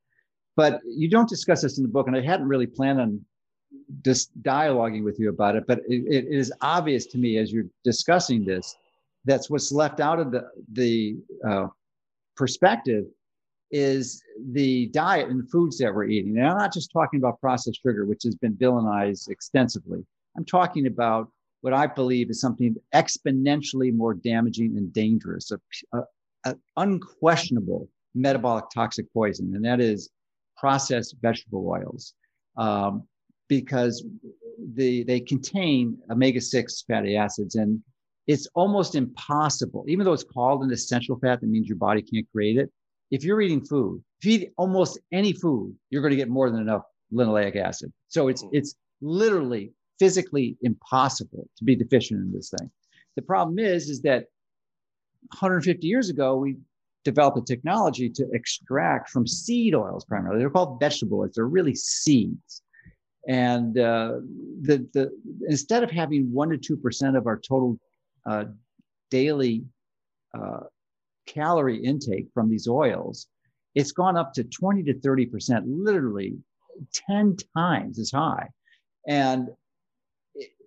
[0.57, 3.25] But you don't discuss this in the book, and I hadn't really planned on
[4.03, 7.67] just dialoguing with you about it, but it, it is obvious to me as you're
[7.85, 8.77] discussing this
[9.25, 11.17] that's what's left out of the the
[11.47, 11.67] uh,
[12.37, 13.05] perspective
[13.71, 16.37] is the diet and the foods that we're eating.
[16.39, 20.05] And I'm not just talking about processed sugar, which has been villainized extensively.
[20.37, 25.53] I'm talking about what I believe is something exponentially more damaging and dangerous,
[25.93, 30.11] a, unquestionable metabolic toxic poison, and that is
[30.57, 32.15] processed vegetable oils.
[32.57, 33.05] Um,
[33.51, 34.07] because
[34.75, 37.57] the, they contain omega 6 fatty acids.
[37.57, 37.83] And
[38.27, 42.27] it's almost impossible, even though it's called an essential fat, that means your body can't
[42.33, 42.71] create it.
[43.11, 46.49] If you're eating food, if you eat almost any food, you're going to get more
[46.49, 46.83] than enough
[47.13, 47.93] linoleic acid.
[48.07, 48.51] So it's mm.
[48.53, 52.71] it's literally physically impossible to be deficient in this thing.
[53.17, 54.27] The problem is, is that
[55.33, 56.57] 150 years ago, we
[57.05, 60.39] developed a technology to extract from seed oils primarily.
[60.39, 61.33] They're called vegetable oils.
[61.35, 62.63] They're really seeds.
[63.29, 64.21] And uh,
[64.63, 65.11] the, the,
[65.49, 67.79] instead of having one to two percent of our total
[68.27, 68.45] uh,
[69.11, 69.65] daily
[70.35, 70.61] uh,
[71.27, 73.27] calorie intake from these oils,
[73.75, 76.37] it's gone up to 20 to 30 percent, literally
[77.09, 78.49] 10 times as high.
[79.07, 79.49] And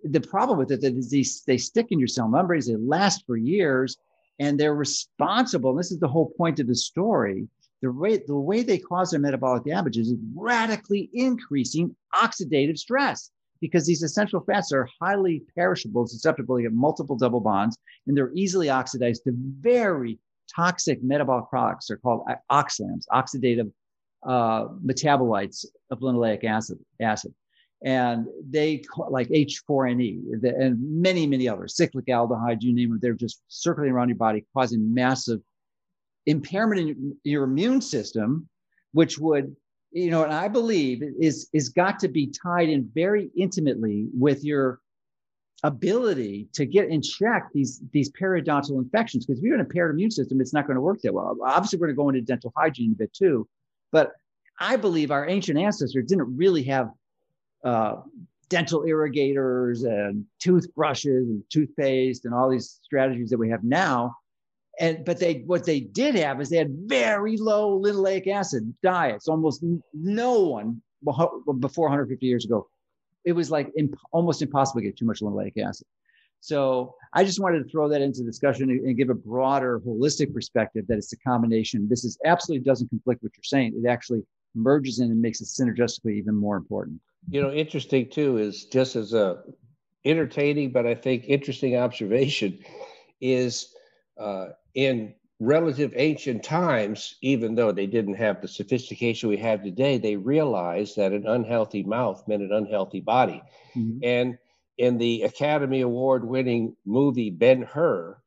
[0.04, 3.36] the problem with it is these they stick in your cell membranes, they last for
[3.36, 3.96] years,
[4.38, 5.70] and they're responsible.
[5.70, 7.48] And this is the whole point of the story.
[7.84, 13.30] The way the way they cause their metabolic damage is radically increasing oxidative stress
[13.60, 17.76] because these essential fats are highly perishable, susceptible to multiple double bonds,
[18.06, 20.18] and they're easily oxidized to very
[20.54, 21.88] toxic metabolic products.
[21.88, 23.70] They're called OXLAMs, oxidative
[24.22, 26.78] uh, metabolites of linoleic acid.
[27.02, 27.34] acid
[27.84, 33.42] and they like H4NE and many, many others, cyclic aldehyde, you name it, they're just
[33.48, 35.40] circling around your body, causing massive
[36.26, 38.48] impairment in your immune system,
[38.92, 39.54] which would,
[39.92, 44.44] you know, and I believe is is got to be tied in very intimately with
[44.44, 44.80] your
[45.62, 49.24] ability to get in check these these periodontal infections.
[49.24, 51.36] Because if you have an impaired immune system, it's not going to work that well.
[51.44, 53.48] Obviously, we're going to go into dental hygiene a bit too,
[53.92, 54.12] but
[54.60, 56.90] I believe our ancient ancestors didn't really have
[57.64, 57.96] uh,
[58.48, 64.14] dental irrigators and toothbrushes and toothpaste and all these strategies that we have now.
[64.80, 69.28] And but they what they did have is they had very low linoleic acid diets.
[69.28, 70.82] Almost no one
[71.60, 72.68] before 150 years ago,
[73.24, 75.86] it was like imp- almost impossible to get too much linoleic acid.
[76.40, 80.84] So I just wanted to throw that into discussion and, give a broader, holistic perspective
[80.88, 81.88] that it's a combination.
[81.88, 83.80] This is absolutely doesn't conflict what you're saying.
[83.82, 87.00] It actually merges in and makes it synergistically even more important.
[87.30, 89.42] You know, interesting too is just as a
[90.04, 92.58] entertaining, but I think interesting observation
[93.22, 93.74] is
[94.18, 99.98] uh, in relative ancient times, even though they didn't have the sophistication we have today,
[99.98, 103.42] they realized that an unhealthy mouth meant an unhealthy body.
[103.76, 103.98] Mm-hmm.
[104.02, 104.38] And
[104.78, 108.18] in the Academy Award winning movie Ben Hur,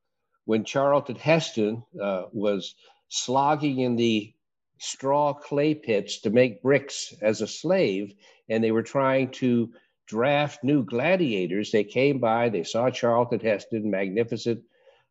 [0.45, 2.75] when Charlton Heston uh, was
[3.09, 4.33] slogging in the
[4.79, 8.13] straw clay pits to make bricks as a slave,
[8.49, 9.73] and they were trying to
[10.07, 11.71] draft new gladiators.
[11.71, 14.61] They came by, they saw Charlton Heston, magnificent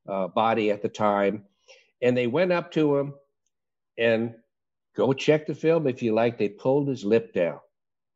[0.08, 1.44] uh, body at the time,
[2.02, 3.14] and they went up to him
[3.98, 4.34] and
[4.96, 6.38] go check the film if you like.
[6.38, 7.60] They pulled his lip down.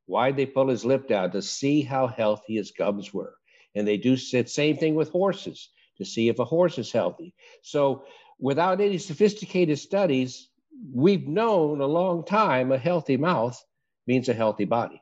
[0.06, 1.30] Why'd they pull his lip down?
[1.32, 3.34] To see how healthy his gums were.
[3.74, 7.34] And they do the same thing with horses to see if a horse is healthy.
[7.62, 8.04] So,
[8.38, 10.48] without any sophisticated studies,
[10.92, 13.62] we've known a long time a healthy mouth
[14.06, 15.00] means a healthy body.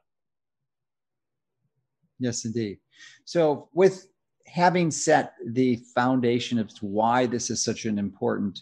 [2.18, 2.78] Yes, indeed.
[3.24, 4.06] So, with
[4.52, 8.60] having set the foundation of why this is such an important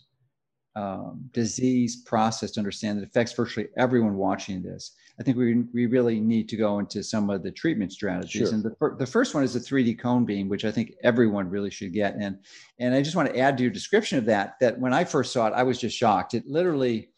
[0.75, 5.87] um, disease process to understand that affects virtually everyone watching this, I think we, we
[5.87, 8.49] really need to go into some of the treatment strategies.
[8.49, 8.55] Sure.
[8.55, 11.71] And the, the first one is the 3D cone beam, which I think everyone really
[11.71, 12.17] should get.
[12.17, 12.39] And,
[12.79, 15.33] and I just want to add to your description of that, that when I first
[15.33, 16.35] saw it, I was just shocked.
[16.35, 17.09] It literally,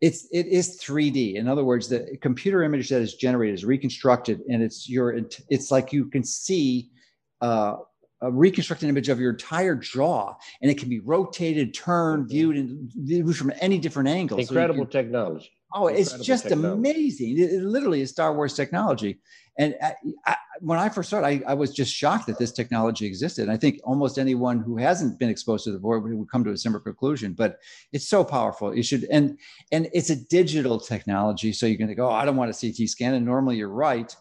[0.00, 1.34] it's it is 3D.
[1.34, 5.70] In other words, the computer image that is generated is reconstructed, and it's your it's
[5.70, 6.90] like you can see
[7.42, 7.76] uh,
[8.22, 12.90] a reconstructed image of your entire jaw, and it can be rotated, turned, viewed, and
[12.94, 14.38] viewed from any different angle.
[14.38, 15.50] Incredible so technology.
[15.72, 16.90] Oh, it's just technology.
[16.90, 17.38] amazing.
[17.38, 19.20] It, it, literally is Star Wars technology.
[19.56, 19.94] And I,
[20.26, 23.42] I, when I first saw it, I, I, was just shocked that this technology existed.
[23.42, 26.50] And I think almost anyone who hasn't been exposed to the board would come to
[26.50, 27.34] a similar conclusion.
[27.34, 27.58] But
[27.92, 28.74] it's so powerful.
[28.74, 29.38] You should, and
[29.70, 31.52] and it's a digital technology.
[31.52, 33.14] So you're going to go, oh, I don't want a CT scan.
[33.14, 34.14] And normally you're right,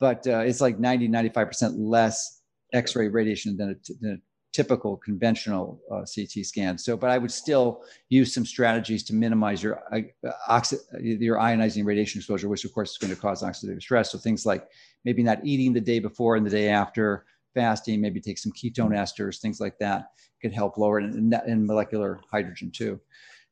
[0.00, 2.39] but uh, it's like 90, 95% less
[2.72, 4.18] X-ray radiation than a, than a
[4.52, 6.76] typical conventional uh, CT scan.
[6.76, 11.84] So, but I would still use some strategies to minimize your uh, oxi- your ionizing
[11.84, 14.10] radiation exposure, which of course is going to cause oxidative stress.
[14.10, 14.68] So things like
[15.04, 18.92] maybe not eating the day before and the day after, fasting, maybe take some ketone
[18.92, 20.10] esters, things like that
[20.42, 23.00] could help lower it, and, molecular hydrogen too.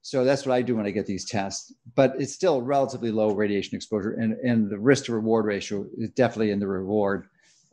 [0.01, 1.75] So that's what I do when I get these tests.
[1.95, 6.11] But it's still relatively low radiation exposure, and, and the risk to reward ratio is
[6.11, 7.29] definitely in the reward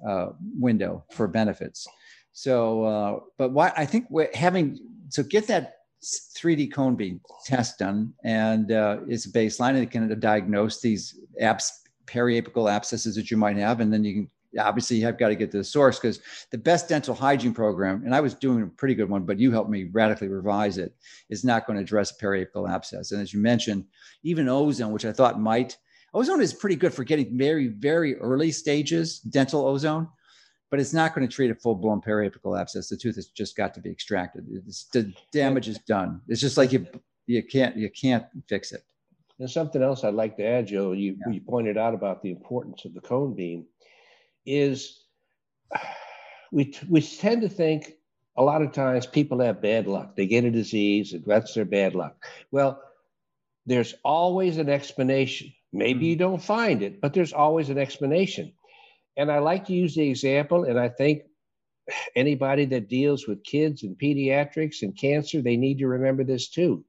[0.07, 0.29] uh,
[0.59, 1.87] window for benefits.
[2.31, 4.77] So, uh, but why I think we're having,
[5.09, 9.91] so get that 3D cone beam test done, and uh, it's a baseline, and it
[9.91, 11.71] can diagnose these abs,
[12.05, 14.29] periapical abscesses that you might have, and then you can
[14.59, 16.19] obviously you have got to get to the source because
[16.51, 19.51] the best dental hygiene program, and I was doing a pretty good one, but you
[19.51, 20.95] helped me radically revise it,
[21.29, 23.11] is not going to address periapical abscess.
[23.11, 23.85] And as you mentioned,
[24.23, 25.77] even ozone, which I thought might,
[26.15, 30.07] ozone is pretty good for getting very, very early stages, dental ozone,
[30.71, 32.89] but it's not going to treat a full blown periapical abscess.
[32.89, 34.47] The tooth has just got to be extracted.
[34.65, 36.21] It's, the damage is done.
[36.27, 36.87] It's just like you,
[37.27, 38.83] you can't, you can't fix it.
[39.37, 41.33] And something else I'd like to add, Joe, you, yeah.
[41.33, 43.65] you pointed out about the importance of the cone beam,
[44.45, 45.03] is
[46.51, 47.93] we, we tend to think
[48.37, 50.15] a lot of times people have bad luck.
[50.15, 52.25] They get a disease, and that's their bad luck.
[52.51, 52.81] Well,
[53.65, 55.51] there's always an explanation.
[55.75, 56.23] Maybe you mm-hmm.
[56.23, 58.53] don't find it, but there's always an explanation.
[59.17, 61.23] And I like to use the example, and I think
[62.15, 66.85] anybody that deals with kids and pediatrics and cancer, they need to remember this too.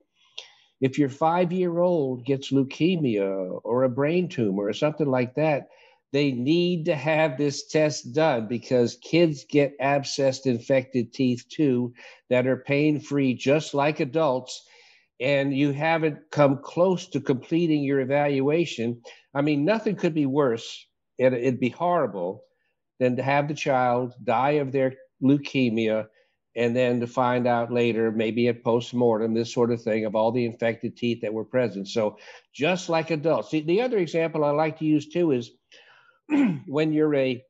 [0.81, 5.69] If your five year old gets leukemia or a brain tumor or something like that,
[6.13, 11.95] they need to have this test done because kids get abscessed infected teeth too
[12.31, 14.66] that are pain free, just like adults.
[15.21, 19.03] And you haven't come close to completing your evaluation.
[19.35, 20.87] I mean, nothing could be worse.
[21.19, 22.43] It, it'd be horrible
[23.01, 26.07] than to have the child die of their leukemia
[26.57, 30.33] and then to find out later, maybe at postmortem, this sort of thing of all
[30.33, 31.87] the infected teeth that were present.
[31.87, 32.17] So
[32.55, 33.51] just like adults.
[33.51, 35.51] See, the other example I like to use too is
[36.67, 37.45] when you're a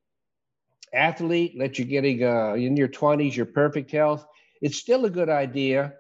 [0.93, 4.27] athlete, that you're getting uh, in your 20s, your perfect health,
[4.61, 5.95] it's still a good idea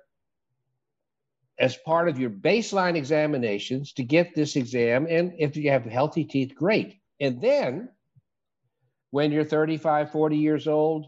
[1.58, 5.06] as part of your baseline examinations to get this exam.
[5.08, 7.00] And if you have healthy teeth, great.
[7.20, 7.88] And then
[9.10, 11.06] when you're 35, 40 years old,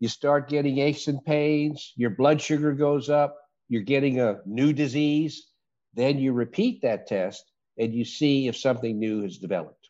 [0.00, 3.36] you start getting aches and pains, your blood sugar goes up,
[3.68, 5.48] you're getting a new disease,
[5.94, 7.44] then you repeat that test
[7.78, 9.88] and you see if something new has developed.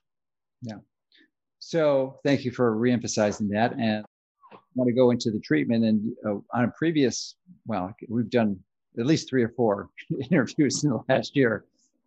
[0.63, 0.77] Yeah.
[1.59, 3.73] So thank you for reemphasizing that.
[3.73, 4.05] And
[4.53, 5.85] I want to go into the treatment.
[5.85, 7.37] And uh, on a previous,
[7.67, 8.59] well, we've done
[8.99, 9.89] at least three or four
[10.31, 11.65] interviews in the last year.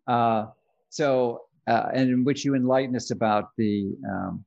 [0.08, 0.48] Uh,
[0.90, 4.44] so, uh, and in which you enlighten us about the um,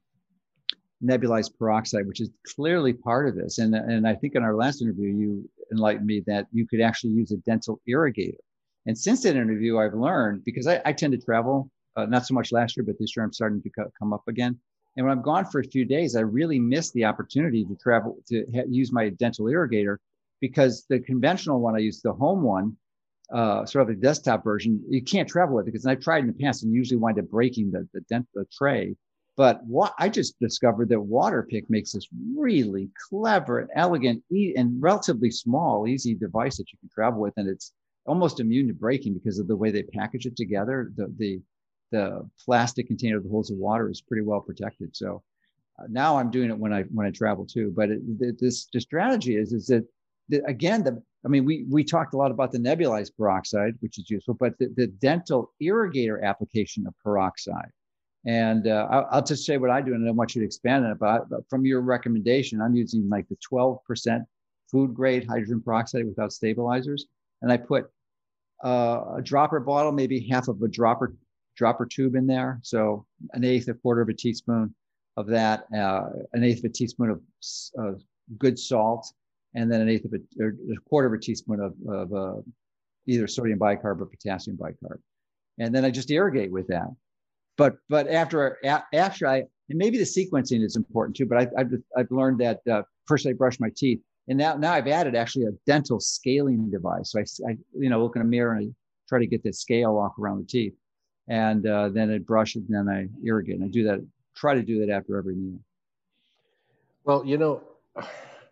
[1.03, 3.59] nebulized peroxide, which is clearly part of this.
[3.59, 7.13] And, and I think in our last interview, you enlightened me that you could actually
[7.13, 8.37] use a dental irrigator.
[8.87, 12.35] And since that interview, I've learned because I, I tend to travel, uh, not so
[12.35, 14.59] much last year, but this year I'm starting to co- come up again.
[14.97, 18.17] And when I'm gone for a few days, I really miss the opportunity to travel
[18.29, 19.97] to ha- use my dental irrigator
[20.41, 22.77] because the conventional one I use, the home one,
[23.33, 26.29] uh, sort of the desktop version, you can't travel with it because I've tried in
[26.29, 28.97] the past and usually wind up breaking the the, dent, the tray
[29.37, 35.31] but what I just discovered that Waterpik makes this really clever and elegant and relatively
[35.31, 37.73] small, easy device that you can travel with, and it's
[38.07, 40.91] almost immune to breaking because of the way they package it together.
[40.97, 41.41] The the
[41.93, 44.97] the plastic container that holds the water is pretty well protected.
[44.97, 45.23] So
[45.79, 47.73] uh, now I'm doing it when I when I travel too.
[47.77, 49.85] But it, this the strategy is is that
[50.29, 53.99] the, again the I mean we we talked a lot about the nebulized peroxide, which
[53.99, 57.71] is useful, but the, the dental irrigator application of peroxide
[58.27, 60.91] and uh, I'll, just say what I do, and I want you to expand on
[60.91, 60.99] it.
[60.99, 64.25] But, from your recommendation, I'm using like the 12%
[64.69, 67.07] food grade hydrogen peroxide without stabilizers,
[67.43, 67.89] and I put
[68.65, 71.15] uh, a dropper bottle, maybe half of a dropper
[71.57, 74.75] dropper tube in there, so an eighth, a quarter of a teaspoon
[75.17, 76.03] of that, uh,
[76.33, 77.21] an eighth of a teaspoon
[77.79, 78.03] of
[78.39, 79.07] good salt,
[79.55, 82.41] and then an eighth of a, or a quarter of a teaspoon of, of uh,
[83.07, 84.99] either sodium bicarb or potassium bicarb,
[85.59, 86.89] and then I just irrigate with that
[87.57, 88.59] but but after
[88.93, 91.27] after I and maybe the sequencing is important too.
[91.27, 94.73] But I, have I've learned that uh, first I brush my teeth, and now now
[94.73, 97.13] I've added actually a dental scaling device.
[97.13, 98.75] So I, I you know look in a mirror and I
[99.09, 100.75] try to get the scale off around the teeth,
[101.29, 103.57] and uh, then I brush and then I irrigate.
[103.57, 104.05] And I do that.
[104.35, 105.59] Try to do that after every meal.
[107.05, 107.63] Well, you know,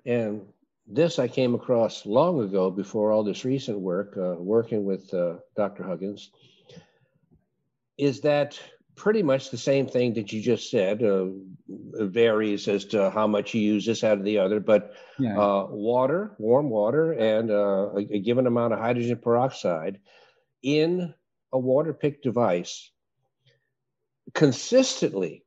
[0.07, 0.41] and
[0.87, 5.37] this I came across long ago before all this recent work, uh, working with uh,
[5.57, 5.83] Dr.
[5.83, 6.31] Huggins,
[7.97, 8.59] is that
[8.97, 11.03] pretty much the same thing that you just said.
[11.03, 11.27] Uh,
[11.69, 15.39] varies as to how much you use this out of the other, but yeah.
[15.39, 19.99] uh, water, warm water, and uh, a, a, given amount of hydrogen peroxide
[20.63, 21.15] in
[21.53, 22.91] a Waterpik device
[24.35, 25.45] consistently,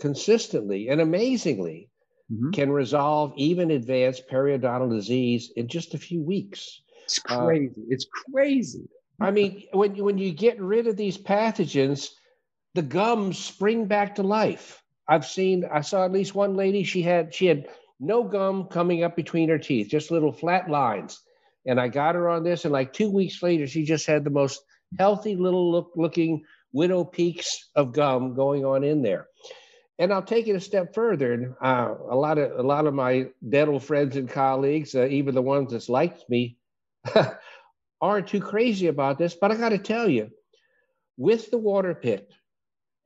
[0.00, 1.90] consistently, and amazingly
[2.32, 2.50] mm-hmm.
[2.50, 6.82] can resolve even advanced periodontal disease in just a few weeks.
[7.04, 7.82] It's uh, crazy.
[7.88, 8.88] it's crazy.
[9.20, 12.10] I mean, when when you get rid of these pathogens,
[12.74, 14.82] the gums spring back to life.
[15.08, 17.68] I've seen, I saw at least one lady, she had, she had
[18.00, 21.20] no gum coming up between her teeth, just little flat lines.
[21.66, 24.30] And I got her on this, and like two weeks later, she just had the
[24.30, 24.62] most
[24.98, 29.28] healthy little look looking widow peaks of gum going on in there.
[29.98, 31.56] And I'll take it a step further.
[31.60, 35.42] Uh, a lot of a lot of my dental friends and colleagues, uh, even the
[35.42, 36.56] ones that liked me,
[38.00, 39.34] aren't too crazy about this.
[39.34, 40.30] But I got to tell you,
[41.16, 42.26] with the Waterpik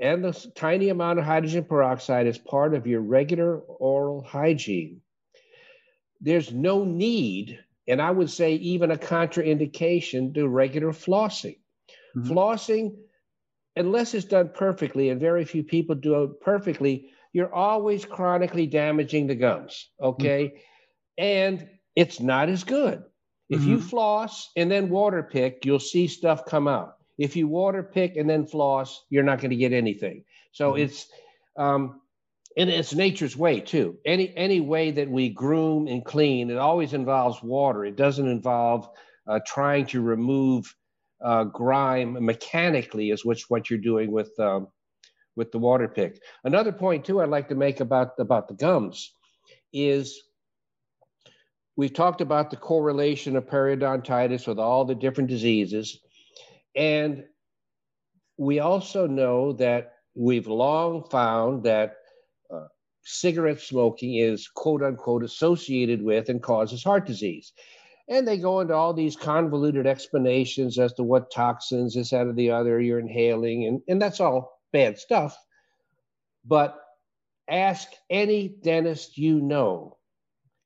[0.00, 5.02] and the tiny amount of hydrogen peroxide as part of your regular oral hygiene,
[6.20, 11.58] there's no need, and I would say even a contraindication to regular flossing.
[12.16, 12.32] Mm-hmm.
[12.32, 12.96] Flossing
[13.78, 19.26] unless it's done perfectly, and very few people do it perfectly, you're always chronically damaging
[19.26, 19.88] the gums.
[20.00, 20.44] Okay.
[20.44, 20.58] Mm-hmm.
[21.18, 23.02] And it's not as good.
[23.48, 23.70] If mm-hmm.
[23.70, 26.94] you floss and then water pick, you'll see stuff come out.
[27.16, 30.24] If you water pick and then floss, you're not going to get anything.
[30.52, 30.82] So mm-hmm.
[30.84, 31.06] it's,
[31.56, 32.00] um,
[32.56, 33.98] and it's nature's way too.
[34.04, 37.84] Any any way that we groom and clean, it always involves water.
[37.84, 38.88] It doesn't involve
[39.28, 40.74] uh, trying to remove
[41.22, 44.68] uh, grime mechanically is which what you're doing with um,
[45.36, 46.18] with the Waterpik.
[46.44, 49.12] Another point too I'd like to make about about the gums
[49.72, 50.22] is
[51.76, 56.00] we've talked about the correlation of periodontitis with all the different diseases,
[56.74, 57.24] and
[58.36, 61.96] we also know that we've long found that
[62.52, 62.66] uh,
[63.02, 67.52] cigarette smoking is quote unquote associated with and causes heart disease.
[68.08, 72.32] And they go into all these convoluted explanations as to what toxins, this, that, or
[72.32, 73.66] the other you're inhaling.
[73.66, 75.36] And, and that's all bad stuff.
[76.44, 76.78] But
[77.48, 79.98] ask any dentist you know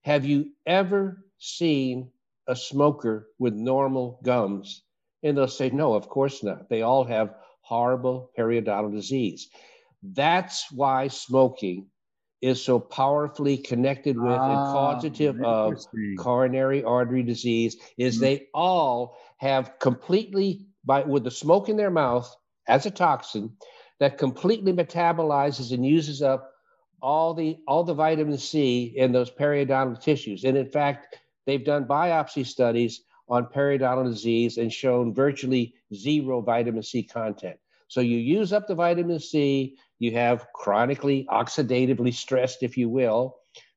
[0.04, 2.10] have you ever seen
[2.48, 4.82] a smoker with normal gums?
[5.22, 6.68] And they'll say, no, of course not.
[6.68, 9.48] They all have horrible periodontal disease.
[10.02, 11.86] That's why smoking
[12.42, 15.78] is so powerfully connected with and ah, causative of
[16.18, 18.24] coronary artery disease is mm-hmm.
[18.24, 22.34] they all have completely by with the smoke in their mouth
[22.66, 23.50] as a toxin
[24.00, 26.52] that completely metabolizes and uses up
[27.00, 30.44] all the all the vitamin C in those periodontal tissues.
[30.44, 36.82] And in fact, they've done biopsy studies on periodontal disease and shown virtually zero vitamin
[36.82, 37.56] C content.
[37.88, 43.36] So you use up the vitamin C, you have chronically oxidatively stressed, if you will,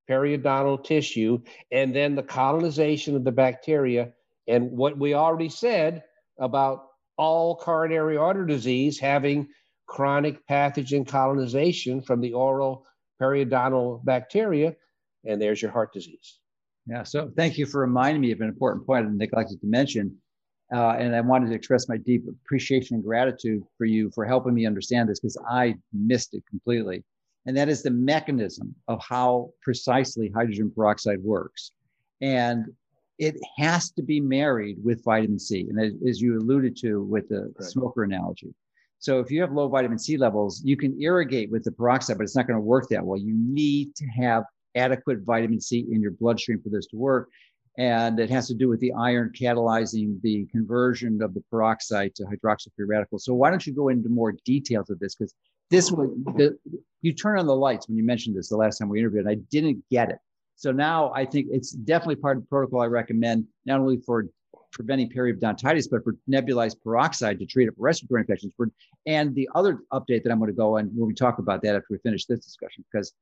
[0.09, 1.37] periodontal tissue,
[1.71, 4.11] and then the colonization of the bacteria.
[4.47, 6.03] And what we already said
[6.39, 9.49] about all coronary artery disease having
[9.85, 12.87] chronic pathogen colonization from the oral
[13.21, 14.75] periodontal bacteria,
[15.25, 16.39] and there's your heart disease.
[16.87, 20.17] Yeah, so thank you for reminding me of an important point I neglected to mention.
[20.75, 24.53] Uh, and I wanted to express my deep appreciation and gratitude for you for helping
[24.53, 27.01] me understand this because I missed it completely.
[27.45, 31.71] And that is the mechanism of how precisely hydrogen peroxide works.
[32.19, 32.65] And
[33.19, 35.65] it has to be married with vitamin C.
[35.69, 38.53] And as, as you alluded to with the smoker analogy.
[38.99, 42.23] So if you have low vitamin C levels, you can irrigate with the peroxide, but
[42.23, 43.17] it's not going to work that well.
[43.17, 44.43] You need to have
[44.75, 47.29] adequate vitamin C in your bloodstream for this to work
[47.77, 52.23] and it has to do with the iron catalyzing the conversion of the peroxide to
[52.23, 53.25] hydroxyl free radicals.
[53.25, 55.15] So why don't you go into more details of this?
[55.15, 55.33] Because
[55.69, 56.57] this was the,
[57.01, 59.25] you turn on the lights when you mentioned this the last time we interviewed.
[59.25, 60.19] And I didn't get it.
[60.55, 64.25] So now I think it's definitely part of the protocol I recommend, not only for
[64.71, 68.53] preventing periodontitis, but for nebulized peroxide to treat respiratory infections.
[69.05, 71.75] And the other update that I'm going to go on when we talk about that
[71.75, 73.13] after we finish this discussion, because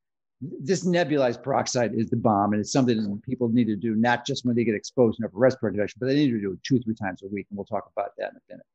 [0.41, 4.25] this nebulized peroxide is the bomb, and it's something that people need to do not
[4.25, 6.79] just when they get exposed to respiratory infection, but they need to do it two,
[6.79, 8.65] three times a week, and we'll talk about that in a minute.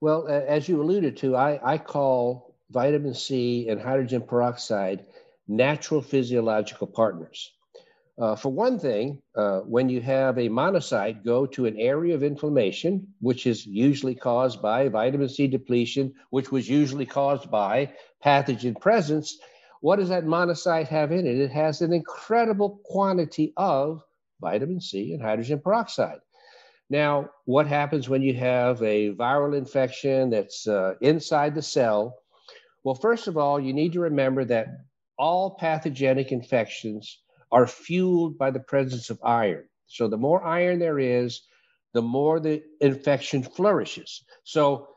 [0.00, 5.06] Well, as you alluded to, I, I call vitamin C and hydrogen peroxide
[5.48, 7.52] natural physiological partners.
[8.16, 12.22] Uh, for one thing, uh, when you have a monocyte go to an area of
[12.22, 17.92] inflammation, which is usually caused by vitamin C depletion, which was usually caused by
[18.24, 19.38] pathogen presence,
[19.84, 21.38] what does that monocyte have in it?
[21.38, 24.02] It has an incredible quantity of
[24.40, 26.20] vitamin C and hydrogen peroxide.
[26.88, 32.16] Now, what happens when you have a viral infection that's uh, inside the cell?
[32.82, 34.68] Well, first of all, you need to remember that
[35.18, 37.18] all pathogenic infections
[37.52, 39.68] are fueled by the presence of iron.
[39.86, 41.42] So, the more iron there is,
[41.92, 44.24] the more the infection flourishes.
[44.44, 44.88] So,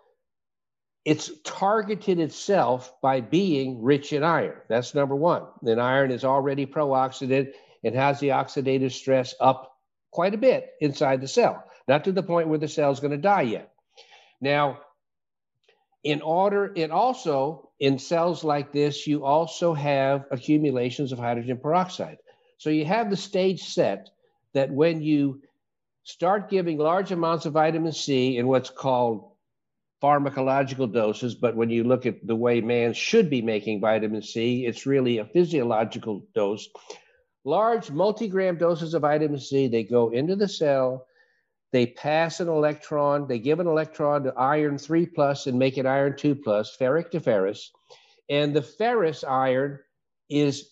[1.08, 4.58] it's targeted itself by being rich in iron.
[4.68, 5.44] That's number one.
[5.62, 7.54] Then iron is already pro-oxidant
[7.86, 9.78] and has the oxidative stress up
[10.12, 13.12] quite a bit inside the cell, not to the point where the cell is going
[13.12, 13.72] to die yet.
[14.42, 14.80] Now,
[16.04, 22.18] in order, it also, in cells like this, you also have accumulations of hydrogen peroxide.
[22.58, 24.10] So you have the stage set
[24.52, 25.42] that when you
[26.04, 29.32] start giving large amounts of vitamin C in what's called
[30.02, 34.66] pharmacological doses, but when you look at the way man should be making vitamin C,
[34.66, 36.68] it's really a physiological dose.
[37.46, 41.06] Large multigram doses of vitamin C, they go into the cell,
[41.72, 45.86] they pass an electron, they give an electron to iron 3 plus and make it
[45.86, 47.72] iron 2 plus, ferric to ferrous.
[48.30, 49.80] And the ferrous iron
[50.30, 50.72] is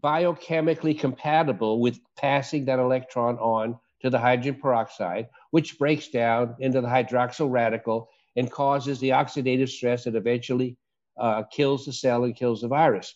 [0.00, 6.80] biochemically compatible with passing that electron on to the hydrogen peroxide, which breaks down into
[6.80, 10.76] the hydroxyl radical and causes the oxidative stress that eventually
[11.18, 13.14] uh, kills the cell and kills the virus.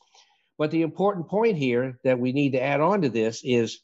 [0.58, 3.80] But the important point here that we need to add on to this is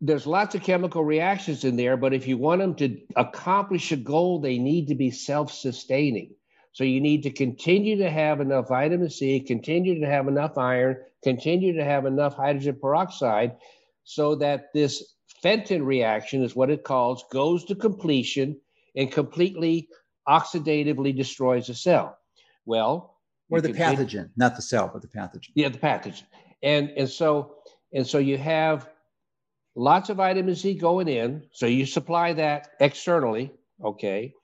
[0.00, 3.96] there's lots of chemical reactions in there, but if you want them to accomplish a
[3.96, 6.34] goal, they need to be self sustaining.
[6.72, 10.98] So you need to continue to have enough vitamin C, continue to have enough iron,
[11.24, 13.56] continue to have enough hydrogen peroxide
[14.04, 18.60] so that this Fenton reaction is what it calls goes to completion
[18.96, 19.88] and completely
[20.28, 22.16] oxidatively destroys the cell.
[22.66, 23.16] Well,
[23.50, 25.50] or the pathogen, not the cell, but the pathogen.
[25.54, 26.24] Yeah, the pathogen.
[26.62, 27.56] And and so
[27.92, 28.90] and so you have
[29.74, 34.34] lots of vitamin C going in, so you supply that externally, okay?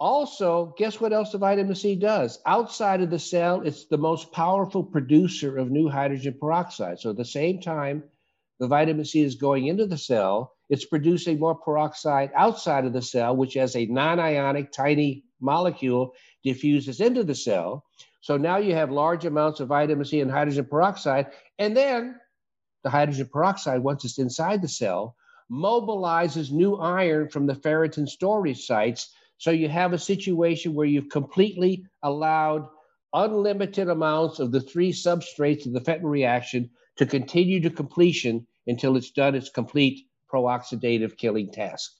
[0.00, 2.40] Also, guess what else the vitamin C does?
[2.46, 6.98] Outside of the cell, it's the most powerful producer of new hydrogen peroxide.
[6.98, 8.02] So at the same time
[8.58, 13.02] the vitamin C is going into the cell, it's producing more peroxide outside of the
[13.02, 17.84] cell, which as a non-ionic tiny molecule diffuses into the cell.
[18.20, 21.26] So now you have large amounts of vitamin C and hydrogen peroxide.
[21.58, 22.16] And then
[22.82, 25.16] the hydrogen peroxide, once it's inside the cell,
[25.52, 29.14] mobilizes new iron from the ferritin storage sites.
[29.36, 32.66] So you have a situation where you've completely allowed
[33.12, 38.96] unlimited amounts of the three substrates of the Fenton reaction to continue to completion until
[38.96, 41.92] it's done its complete pro-oxidative killing task.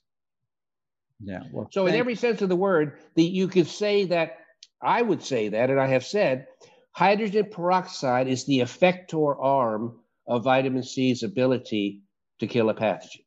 [1.23, 1.45] Yeah.
[1.53, 4.39] Well, so in every sense of the word, the, you could say that
[4.83, 6.49] I would say that, and I have said,
[6.91, 12.01] hydrogen peroxide is the effector arm of vitamin C's ability
[12.41, 13.23] to kill a pathogen.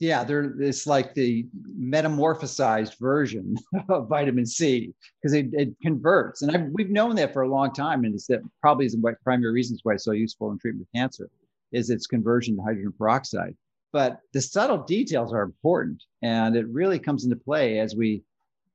[0.00, 1.46] Yeah, they're it's like the
[1.80, 3.56] metamorphosized version
[3.88, 4.92] of vitamin C
[5.22, 8.26] because it, it, converts, and I've, we've known that for a long time, and it's
[8.26, 11.30] that probably is one primary reasons why it's so useful in treatment of cancer
[11.74, 13.54] is its conversion to hydrogen peroxide.
[13.94, 18.24] But the subtle details are important, and it really comes into play as we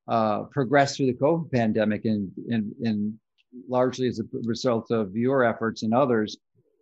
[0.08, 3.14] uh, progress through the COVID pandemic, and, and, and
[3.68, 6.38] largely as a result of your efforts and others,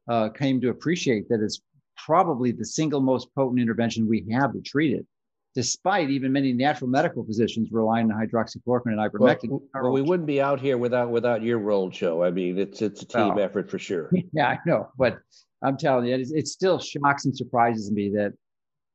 [0.08, 1.62] uh, came to appreciate that it's
[2.06, 5.08] probably the single most potent intervention we have to treat it,
[5.56, 9.50] despite even many natural medical physicians relying on hydroxychloroquine and ivermectin.
[9.50, 12.24] Well, well, we wouldn't be out here without without your role, Joe.
[12.24, 14.12] I mean, it's it's a team effort for sure.
[14.32, 15.18] Yeah, I know, but
[15.64, 18.34] I'm telling you, it, it still shocks and surprises me that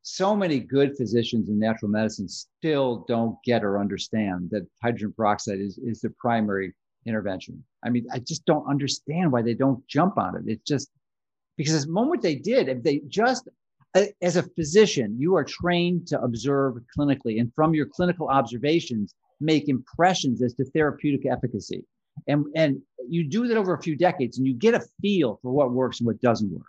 [0.03, 5.61] so many good physicians in natural medicine still don't get or understand that hydrogen peroxide
[5.61, 6.73] is, is the primary
[7.07, 7.63] intervention.
[7.85, 10.43] I mean, I just don't understand why they don't jump on it.
[10.47, 10.91] It's just
[11.57, 13.49] because the moment they did, if they just,
[14.21, 19.69] as a physician, you are trained to observe clinically and from your clinical observations, make
[19.69, 21.85] impressions as to therapeutic efficacy.
[22.27, 25.53] And, and you do that over a few decades and you get a feel for
[25.53, 26.67] what works and what doesn't work.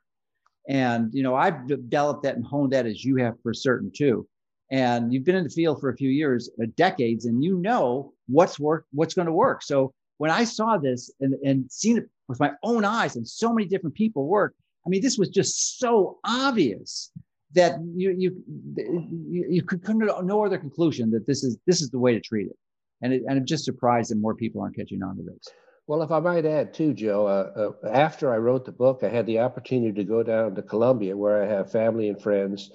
[0.67, 4.27] And, you know, I've developed that and honed that as you have for certain too.
[4.71, 8.13] And you've been in the field for a few years, uh, decades, and you know
[8.27, 9.61] what's work, what's going to work.
[9.61, 13.53] So when I saw this and, and seen it with my own eyes and so
[13.53, 14.55] many different people work,
[14.85, 17.11] I mean, this was just so obvious
[17.53, 18.43] that you you
[18.75, 22.13] you, you could come to no other conclusion that this is this is the way
[22.13, 22.57] to treat it.
[23.01, 25.47] And, it, and I'm just surprised that more people aren't catching on to this.
[25.85, 29.09] Well, if I might add too, Joe, uh, uh, after I wrote the book, I
[29.09, 32.71] had the opportunity to go down to Colombia where I have family and friends.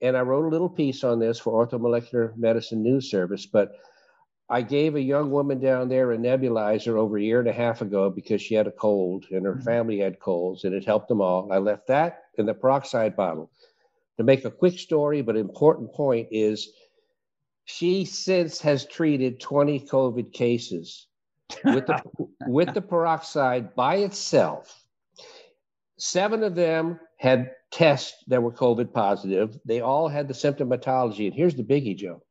[0.00, 3.44] And I wrote a little piece on this for Orthomolecular Medicine News Service.
[3.44, 3.72] But
[4.48, 7.82] I gave a young woman down there a nebulizer over a year and a half
[7.82, 9.64] ago because she had a cold and her mm-hmm.
[9.64, 11.52] family had colds, and it helped them all.
[11.52, 13.50] I left that in the peroxide bottle.
[14.16, 16.72] To make a quick story, but important point is
[17.66, 21.08] she since has treated 20 COVID cases
[21.64, 22.02] with the
[22.46, 24.82] with the peroxide by itself.
[25.96, 29.58] Seven of them had tests that were COVID positive.
[29.64, 31.26] They all had the symptomatology.
[31.26, 32.22] And here's the biggie, Joe.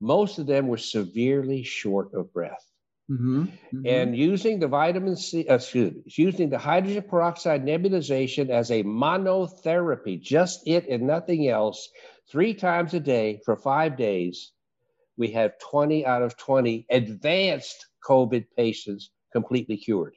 [0.00, 2.64] Most of them were severely short of breath.
[3.10, 3.86] Mm-hmm, mm-hmm.
[3.86, 8.84] And using the vitamin C, uh, excuse me, using the hydrogen peroxide nebulization as a
[8.84, 11.88] monotherapy, just it and nothing else,
[12.30, 14.52] three times a day for five days,
[15.16, 20.14] we have 20 out of 20 advanced COVID patients completely cured.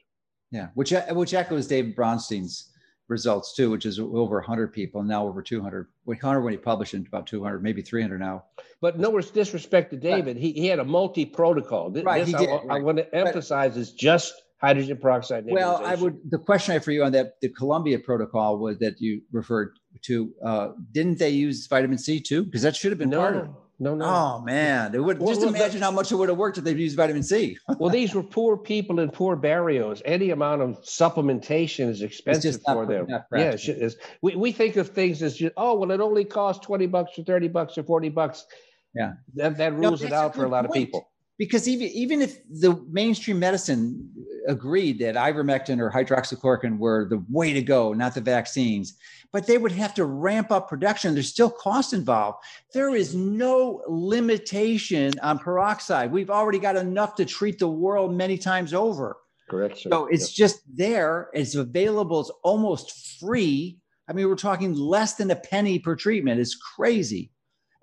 [0.50, 2.72] Yeah, which which echoes David Brownstein's
[3.08, 5.88] results too, which is over 100 people, now over 200.
[6.04, 8.44] 100 when he published it, about 200, maybe 300 now.
[8.80, 11.90] But no disrespect to David, he, he had a multi protocol.
[11.90, 12.70] Right, he did, I, right.
[12.70, 15.44] I want to emphasize is just hydrogen peroxide.
[15.46, 16.18] Well, I would.
[16.30, 19.78] The question I have for you on that the Colombia protocol was that you referred
[20.02, 20.32] to.
[20.44, 22.44] Uh, didn't they use vitamin C too?
[22.44, 23.48] Because that should have been part of.
[23.82, 24.12] No, no, no.
[24.14, 26.62] Oh man, it would Well, just well, imagine how much it would have worked if
[26.62, 27.58] they'd used vitamin C.
[27.80, 30.00] Well, these were poor people in poor barrios.
[30.04, 33.06] Any amount of supplementation is expensive for them.
[33.08, 33.90] Yeah, it practical.
[34.22, 37.24] We, we think of things as just, oh, well, it only costs 20 bucks or
[37.24, 38.46] 30 bucks or 40 bucks.
[38.94, 39.14] Yeah.
[39.34, 41.10] That, that No, rules it out for a lot of people.
[41.42, 44.08] Because even even if the mainstream medicine
[44.46, 48.94] agreed that ivermectin or hydroxychloroquine were the way to go, not the vaccines,
[49.32, 51.14] but they would have to ramp up production.
[51.14, 52.44] There's still cost involved.
[52.72, 56.12] There is no limitation on peroxide.
[56.12, 59.16] We've already got enough to treat the world many times over.
[59.50, 59.90] Correct, sir.
[59.90, 61.28] So it's just there.
[61.34, 62.20] It's available.
[62.20, 63.80] It's almost free.
[64.08, 66.38] I mean, we're talking less than a penny per treatment.
[66.38, 67.32] It's crazy.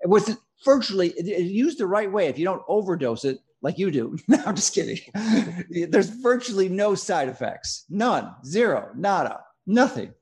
[0.06, 3.90] With virtually it- it- used the right way, if you don't overdose it like you
[3.90, 4.16] do.
[4.28, 4.98] No, I'm just kidding.
[5.90, 7.84] There's virtually no side effects.
[7.88, 8.34] None.
[8.44, 8.90] Zero.
[8.94, 9.40] Nada.
[9.66, 10.12] Nothing.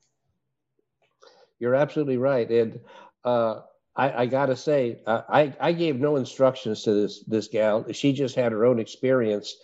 [1.59, 2.49] You're absolutely right.
[2.49, 2.79] And
[3.23, 3.61] uh,
[3.95, 7.85] I, I got to say, uh, I, I gave no instructions to this, this gal.
[7.91, 9.55] She just had her own experience.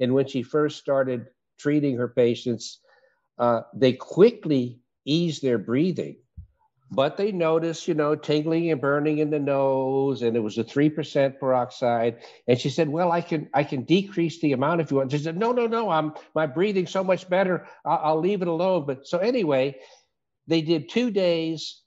[0.00, 1.26] And when she first started
[1.58, 2.80] treating her patients,
[3.38, 6.16] uh, they quickly eased their breathing.
[6.94, 10.64] But they noticed, you know, tingling and burning in the nose, and it was a
[10.64, 12.18] three percent peroxide.
[12.46, 15.18] And she said, "Well, I can, I can decrease the amount if you want." She
[15.18, 15.90] said, "No, no, no.
[15.90, 17.66] I'm my breathing's so much better.
[17.84, 19.76] I'll, I'll leave it alone." But so anyway,
[20.46, 21.80] they did two days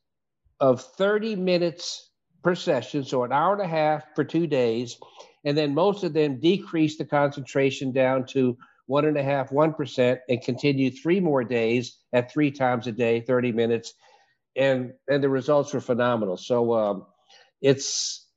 [0.60, 2.10] of 30 minutes
[2.43, 4.97] per session, so an hour and a half for two days.
[5.45, 10.20] And then most of them decreased the concentration down to one and a half, 1%,
[10.28, 13.93] and continued three more days at three times a day, 30 minutes.
[14.58, 16.36] And, and the results were phenomenal.
[16.38, 17.05] So um,
[17.62, 18.28] it's,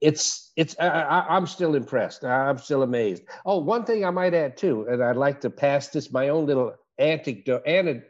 [0.00, 2.24] it's, it's, I, I, I'm still impressed.
[2.24, 3.24] I'm still amazed.
[3.44, 6.46] Oh, one thing I might add too, and I'd like to pass this, my own
[6.46, 8.04] little anecdote, anecdote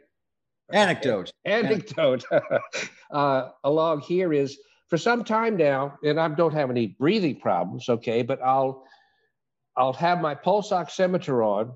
[0.71, 1.31] Anecdote.
[1.45, 2.25] anecdote
[3.11, 4.57] uh, along here is
[4.87, 8.83] for some time now, and I don't have any breathing problems, okay, but I'll
[9.77, 11.73] I'll have my pulse oximeter on,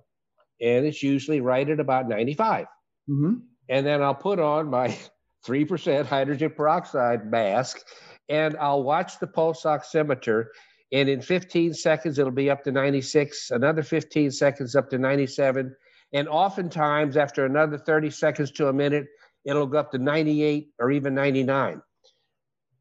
[0.61, 2.67] and it's usually right at about 95.
[3.09, 3.41] Mhm.
[3.67, 4.97] And then I'll put on my
[5.45, 7.79] 3% hydrogen peroxide mask,
[8.27, 10.45] and I'll watch the pulse oximeter.
[10.91, 15.75] And in 15 seconds, it'll be up to 96, another 15 seconds up to 97.
[16.13, 19.07] And oftentimes, after another 30 seconds to a minute,
[19.45, 21.81] it'll go up to 98 or even 99.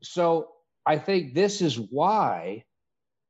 [0.03, 0.49] So
[0.87, 2.65] I think this is why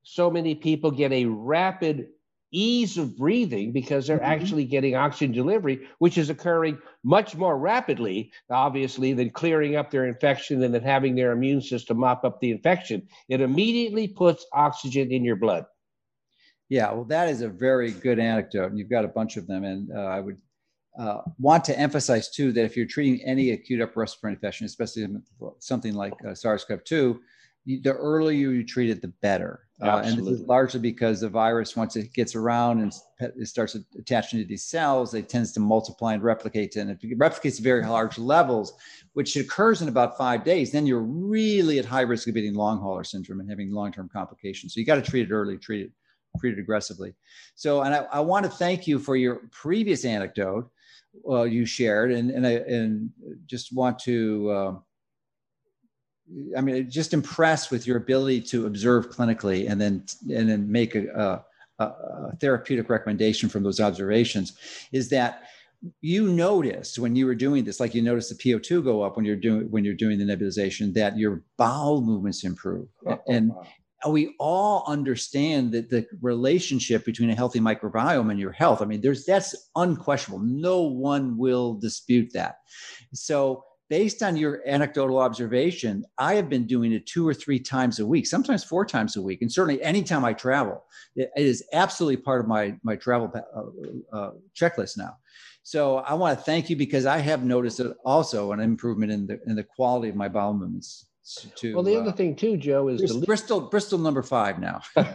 [0.03, 2.07] so many people get a rapid
[2.51, 4.23] ease of breathing because they're Mhm.
[4.23, 10.07] actually getting oxygen delivery, which is occurring much more rapidly, obviously, than clearing up their
[10.07, 13.07] infection and then having their immune system mop up the infection.
[13.29, 15.67] It immediately puts oxygen in your blood.
[16.69, 19.65] Yeah, well, that is a very good anecdote, and you've got a bunch of them.
[19.65, 20.37] And uh, I would
[20.99, 25.07] uh, want to emphasize too that if you're treating any acute upper respiratory infection, especially
[25.61, 27.21] something like uh, SARS-CoV-2, you,
[27.77, 29.61] the earlier you treat it, the better.
[29.81, 33.77] Uh, and this is largely because the virus, once it gets around and it starts
[33.97, 36.75] attaching to these cells, it tends to multiply and replicate.
[36.75, 38.73] And if it replicates at very large levels,
[39.13, 42.81] which occurs in about five days, then you're really at high risk of getting long
[42.81, 44.75] hauler syndrome and having long-term complications.
[44.75, 45.93] So you got to treat it early, treat it
[46.39, 47.15] treat it aggressively.
[47.55, 50.71] So, and I, I want to thank you for your previous anecdote
[51.29, 53.11] uh, you shared, and and I and
[53.47, 54.51] just want to.
[54.51, 54.75] Uh,
[56.57, 60.95] I mean, just impressed with your ability to observe clinically and then and then make
[60.95, 61.45] a,
[61.79, 64.57] a, a therapeutic recommendation from those observations.
[64.93, 65.45] Is that
[66.01, 69.25] you noticed when you were doing this, like you noticed the PO2 go up when
[69.25, 73.53] you're doing when you're doing the nebulization, that your bowel movements improve, oh, oh, and
[74.09, 78.81] we all understand that the relationship between a healthy microbiome and your health.
[78.81, 80.45] I mean, there's that's unquestionable.
[80.45, 82.59] No one will dispute that.
[83.13, 87.99] So, based on your anecdotal observation, I have been doing it two or three times
[87.99, 90.85] a week, sometimes four times a week, and certainly anytime I travel,
[91.17, 95.17] it is absolutely part of my my travel uh, uh, checklist now.
[95.63, 99.41] So I want to thank you because I have noticed also an improvement in the
[99.47, 101.07] in the quality of my bowel movements.
[101.57, 104.81] To, well, the uh, other thing too, Joe, is the Bristol Bristol number five now.
[104.97, 105.15] uh,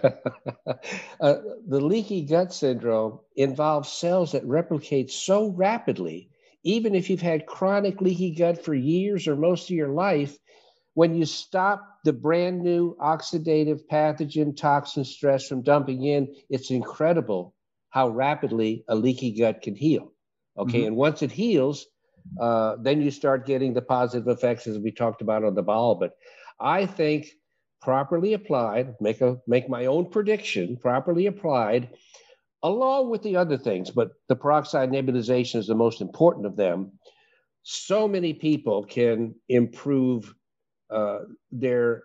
[1.19, 6.30] the leaky gut syndrome involves cells that replicate so rapidly,
[6.64, 10.38] even if you've had chronic leaky gut for years or most of your life.
[10.95, 17.55] When you stop the brand new oxidative pathogen toxin stress from dumping in, it's incredible
[17.89, 20.11] how rapidly a leaky gut can heal.
[20.57, 20.88] Okay, Mhm.
[20.88, 21.88] and once it heals,
[22.39, 25.95] uh, then you start getting the positive effects as we talked about on the ball.
[25.95, 26.16] But
[26.59, 27.28] I think
[27.82, 31.89] properly applied, make a make my own prediction, properly applied,
[32.64, 36.93] along with the other things, but the peroxide nebulization is the most important of them.
[37.64, 40.34] So many people can improve
[40.89, 41.20] uh,
[41.51, 42.03] their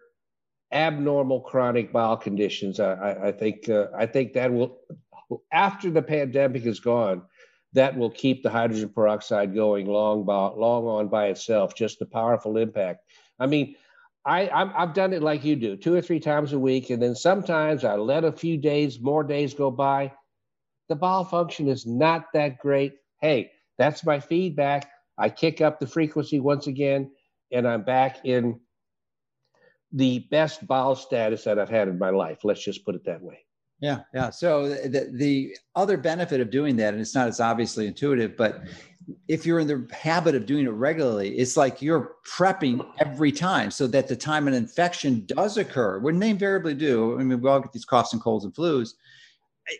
[0.73, 2.81] abnormal chronic bowel conditions.
[2.81, 4.79] I, I, I think uh, I think that will
[5.53, 7.23] after the pandemic is gone,
[7.73, 11.75] that will keep the hydrogen peroxide going long, by, long on by itself.
[11.75, 13.05] Just the powerful impact.
[13.39, 13.77] I mean,
[14.25, 17.03] I i have done it like you do, two or three times a week, and
[17.03, 20.13] then sometimes I let a few days, more days go by.
[20.89, 22.95] The bowel function is not that great.
[23.20, 24.91] Hey, that's my feedback.
[25.18, 27.11] I kick up the frequency once again,
[27.53, 28.61] and I'm back in
[29.93, 32.45] the best bowel status that I've had in my life.
[32.45, 33.45] Let's just put it that way.
[33.80, 34.30] Yeah, yeah.
[34.30, 38.62] So the, the other benefit of doing that, and it's not as obviously intuitive, but
[39.28, 43.70] if you're in the habit of doing it regularly, it's like you're prepping every time
[43.70, 47.49] so that the time an infection does occur, when they invariably do, I mean, we
[47.49, 48.95] all get these coughs and colds and flus,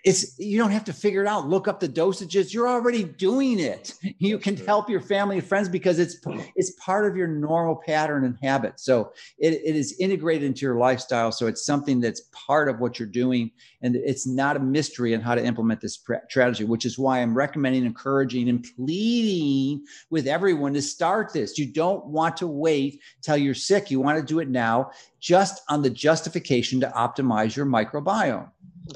[0.05, 1.49] it's you don't have to figure it out.
[1.49, 2.53] Look up the dosages.
[2.53, 3.95] You're already doing it.
[4.19, 6.19] You can help your family and friends because it's
[6.57, 8.81] it's part of your normal pattern and habit.
[8.81, 11.33] So it, it is integrated into your lifestyle.
[11.33, 13.51] So it's something that's part of what you're doing.
[13.83, 17.37] And it's not a mystery on how to implement this strategy which is why i'm
[17.37, 21.59] recommending encouraging and pleading with everyone to start this.
[21.59, 23.91] You don't want to wait till you're sick.
[23.91, 28.51] You want to do it now just on the justification to optimize your microbiome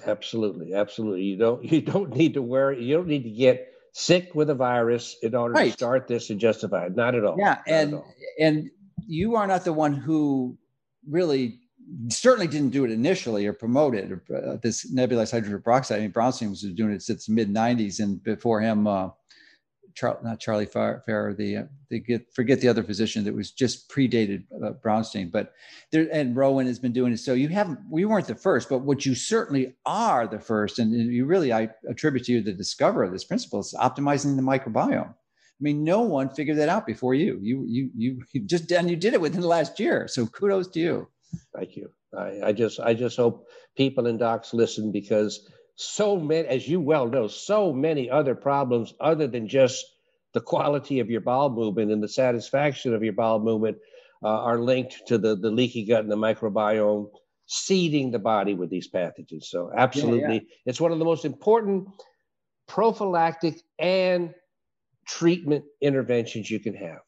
[0.06, 1.22] Absolutely, absolutely.
[1.22, 2.82] You don't you don't need to worry.
[2.82, 5.66] You don't need to get sick with a virus in order right.
[5.66, 6.96] to start this and justify it.
[6.96, 7.36] Not at all.
[7.38, 8.02] Yeah, not and
[8.38, 8.70] and
[9.06, 10.56] you are not the one who
[11.08, 11.60] really
[12.08, 14.10] certainly didn't do it initially or promote it.
[14.12, 15.98] Uh, this nebulized hydrogen peroxide.
[15.98, 19.08] I mean, Brownstein was doing it since mid '90s, and before him, uh,
[19.94, 21.02] Char- not Charlie Farr,
[21.36, 25.52] the uh, they get forget the other physician that was just predated uh, Brownstein, but
[25.90, 27.18] there and Rowen has been doing it.
[27.18, 30.92] So you haven't, we weren't the first, but what you certainly are the first, and
[30.92, 35.10] you really I attribute to you the discoverer of this principle is optimizing the microbiome.
[35.10, 37.38] I mean, no one figured that out before you.
[37.40, 40.08] You you you, you just done, you did it within the last year.
[40.08, 41.08] So kudos to you.
[41.54, 41.90] Thank you.
[42.16, 46.80] I, I just I just hope people and docs listen because so many, as you
[46.80, 49.84] well know, so many other problems other than just
[50.34, 53.78] the quality of your bowel movement and the satisfaction of your bowel movement
[54.22, 57.10] uh, are linked to the, the leaky gut and the microbiome
[57.46, 59.44] seeding the body with these pathogens.
[59.44, 60.40] So, absolutely, yeah, yeah.
[60.66, 61.88] it's one of the most important
[62.68, 64.32] prophylactic and
[65.06, 67.00] treatment interventions you can have.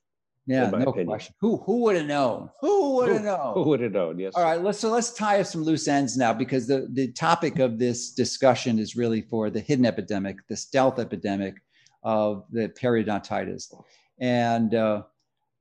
[0.46, 1.06] Yeah, no opinion.
[1.06, 1.34] question.
[1.40, 2.50] Who who would have known?
[2.60, 3.54] Who would have known?
[3.54, 4.18] Who would have known?
[4.18, 4.34] Yes.
[4.34, 7.58] All right, let's so let's tie up some loose ends now because the the topic
[7.60, 11.62] of this discussion is really for the hidden epidemic, the stealth epidemic
[12.02, 13.72] of the periodontitis,
[14.20, 15.02] and uh,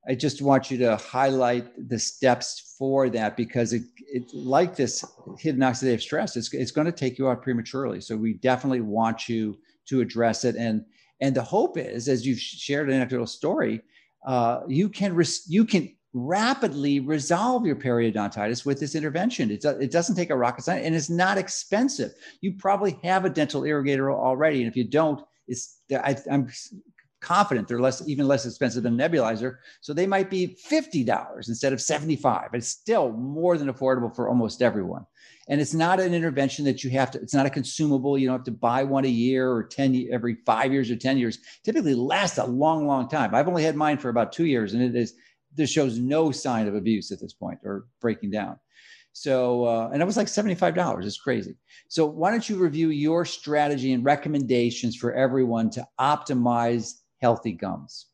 [0.06, 5.06] I just want you to highlight the steps for that because it, it like this
[5.40, 8.02] hidden oxidative stress, it's it's going to take you out prematurely.
[8.02, 10.84] So we definitely want you to address it and
[11.22, 13.82] and the hope is, as you've shared an anecdotal story
[14.26, 19.50] uh, you can res- you can rapidly resolve your periodontitis with this intervention.
[19.50, 22.14] It, do- it doesn't take a rocket science and it's not expensive.
[22.42, 26.50] You probably have a dental irrigator already, and if you don't, it's I, I'm
[27.22, 29.56] confident they're less even less expensive than a nebulizer.
[29.82, 32.50] So they might be fifty dollars instead of seventy five.
[32.54, 35.06] It's still more than affordable for almost everyone.
[35.50, 37.20] And it's not an intervention that you have to.
[37.20, 38.18] It's not a consumable.
[38.18, 41.18] You don't have to buy one a year or ten every five years or ten
[41.18, 41.40] years.
[41.64, 43.36] Typically lasts a long, long time.
[43.36, 45.14] I've only had mine for about two years, and it is
[45.56, 48.58] this shows no sign of abuse at this point or breaking down.
[49.14, 51.06] So, uh, and it was like $75.
[51.06, 51.56] It's crazy.
[51.88, 58.08] So, why don't you review your strategy and recommendations for everyone to optimize healthy gums?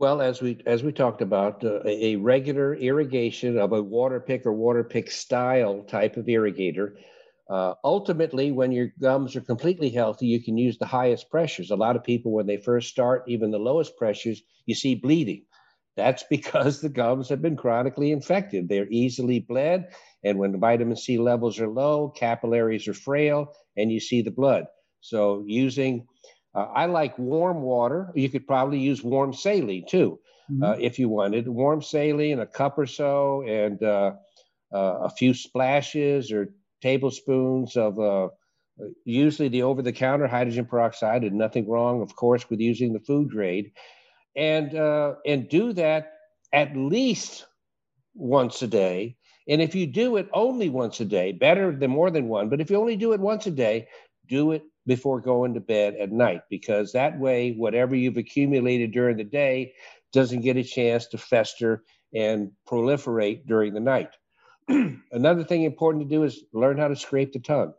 [0.00, 4.52] Well, as we as we talked about, uh, a regular irrigation of a Waterpik or
[4.52, 6.96] Waterpik style type of irrigator.
[7.48, 11.70] Uh, ultimately, when your gums are completely healthy, you can use the highest pressures.
[11.70, 15.44] A lot of people, when they first start, even the lowest pressures, you see bleeding.
[15.96, 18.68] That's because the gums have been chronically infected.
[18.68, 19.92] They're easily bled,
[20.24, 24.30] and when the vitamin C levels are low, capillaries are frail, and you see the
[24.32, 24.64] blood.
[25.00, 26.06] So, using
[26.54, 28.10] uh, I like warm water.
[28.14, 30.18] You could probably use warm saline too,
[30.50, 30.62] mm-hmm.
[30.62, 31.48] uh, if you wanted.
[31.48, 34.12] Warm saline, a cup or so, and uh,
[34.72, 38.28] uh a few splashes or tablespoons of uh,
[39.04, 41.22] usually the over-the-counter hydrogen peroxide.
[41.22, 43.72] And nothing wrong, of course, with using the food grade,
[44.36, 46.14] and uh, and do that
[46.52, 47.46] at least
[48.14, 49.16] once a day.
[49.48, 52.48] And if you do it only once a day, better than more than one.
[52.48, 53.88] But if you only do it once a day,
[54.28, 59.16] do it before going to bed at night because that way, whatever you've accumulated during
[59.16, 59.72] the day
[60.12, 64.10] doesn't get a chance to fester and proliferate during the night.
[65.12, 67.72] Another thing important to do is learn how to scrape the tongue.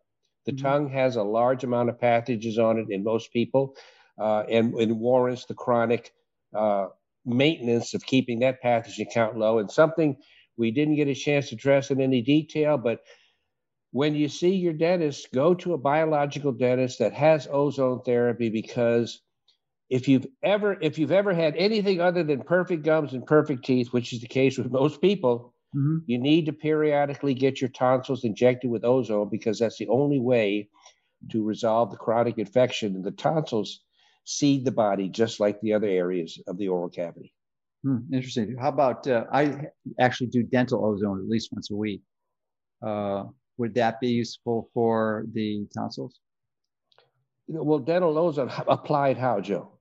[0.46, 0.66] The mm-hmm.
[0.66, 3.76] tongue has a large amount of pathogens on it in most people,
[4.20, 6.12] uh, and it warrants the chronic
[6.56, 6.88] uh,
[7.26, 9.60] maintenance of keeping that pathogen count low.
[9.60, 10.18] And something
[10.58, 13.02] we didn't get a chance to address in any detail, but
[13.92, 19.22] when you see your dentist, go to a biological dentist that has ozone therapy because
[19.90, 23.92] if you've ever if you've ever had anything other than perfect gums and perfect teeth,
[23.92, 25.98] which is the case with most people, mm-hmm.
[26.06, 30.70] you need to periodically get your tonsils injected with ozone because that's the only way
[31.30, 32.96] to resolve the chronic infection.
[32.96, 33.82] And the tonsils
[34.24, 37.34] seed the body just like the other areas of the oral cavity.
[37.84, 38.56] Hmm, interesting.
[38.58, 39.66] How about uh, I
[40.00, 42.04] actually do dental ozone at least once a week.
[42.86, 43.26] Uh,
[43.58, 46.20] would that be useful for the tonsils?
[47.48, 49.72] Well, dental ozone applied how, Joe?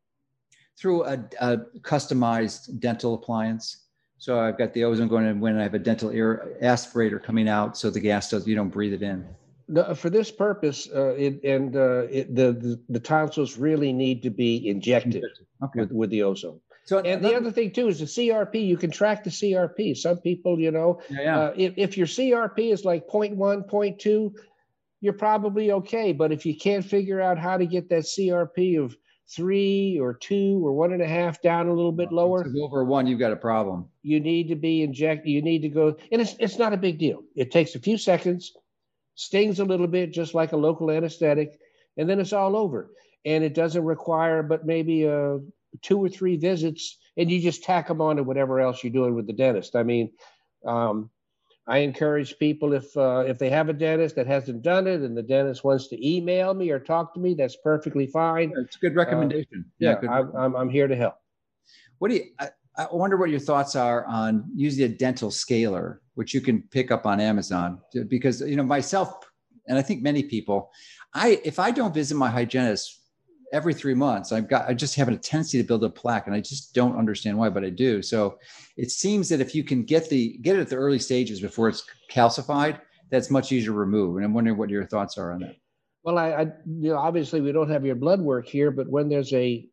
[0.81, 3.85] through a, a, customized dental appliance.
[4.19, 7.49] So I've got the ozone going in when I have a dental air aspirator coming
[7.49, 9.27] out, so the gas does you don't breathe it in.
[9.69, 14.23] No, for this purpose, uh, it, and uh, it, the, the, the tonsils really need
[14.23, 15.25] to be injected
[15.63, 15.81] okay.
[15.81, 16.61] with, with the ozone.
[16.91, 18.67] So and the other thing too is the CRP.
[18.67, 19.97] You can track the CRP.
[19.97, 21.39] Some people, you know, yeah, yeah.
[21.39, 23.37] Uh, if, if your CRP is like 0.
[23.37, 24.35] 0.1, 0.2,
[25.01, 26.13] you're probably okay.
[26.13, 28.97] But if you can't figure out how to get that CRP of
[29.29, 32.45] three or two or one and a half down a little bit lower.
[32.61, 33.89] over one, you've got a problem.
[34.03, 35.31] You need to be injected.
[35.31, 37.23] You need to go, and it's it's not a big deal.
[37.37, 38.53] It takes a few seconds,
[39.15, 41.57] stings a little bit, just like a local anesthetic,
[41.97, 42.91] and then it's all over.
[43.25, 45.39] And it doesn't require but maybe a
[45.83, 49.15] two or three visits, and you just tack them on to whatever else you're doing
[49.15, 49.77] with the dentist.
[49.77, 50.13] I mean,
[50.67, 51.11] um,
[51.67, 55.17] I encourage people if uh, if they have a dentist that hasn't done it and
[55.17, 58.53] the dentist wants to email me or talk to me, that's perfectly fine.
[58.57, 59.65] It's a good recommendation.
[59.67, 61.15] Uh, yeah, yeah I'm, I'm, I'm here to help.
[61.99, 62.25] What do you?
[62.39, 66.63] I, I wonder what your thoughts are on using a dental scaler, which you can
[66.71, 69.31] pick up on Amazon, because you know myself
[69.71, 70.71] and I think many people,
[71.15, 73.00] I if I don't visit my hygienist
[73.53, 76.35] every three months i've got i just have a tendency to build a plaque and
[76.35, 78.39] i just don't understand why but i do so
[78.77, 81.69] it seems that if you can get the get it at the early stages before
[81.69, 82.81] it's calcified
[83.11, 85.57] that's much easier to remove and i'm wondering what your thoughts are on that
[86.03, 89.09] well i, I you know obviously we don't have your blood work here but when
[89.09, 89.67] there's a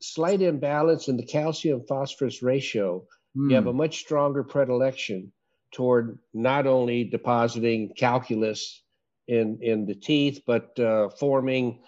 [0.00, 3.04] slight imbalance in the calcium phosphorus ratio
[3.36, 3.50] mm.
[3.50, 3.78] you have a hmm.
[3.78, 5.32] much stronger predilection
[5.72, 8.82] toward not only depositing calculus
[9.28, 11.80] in in the teeth but uh, forming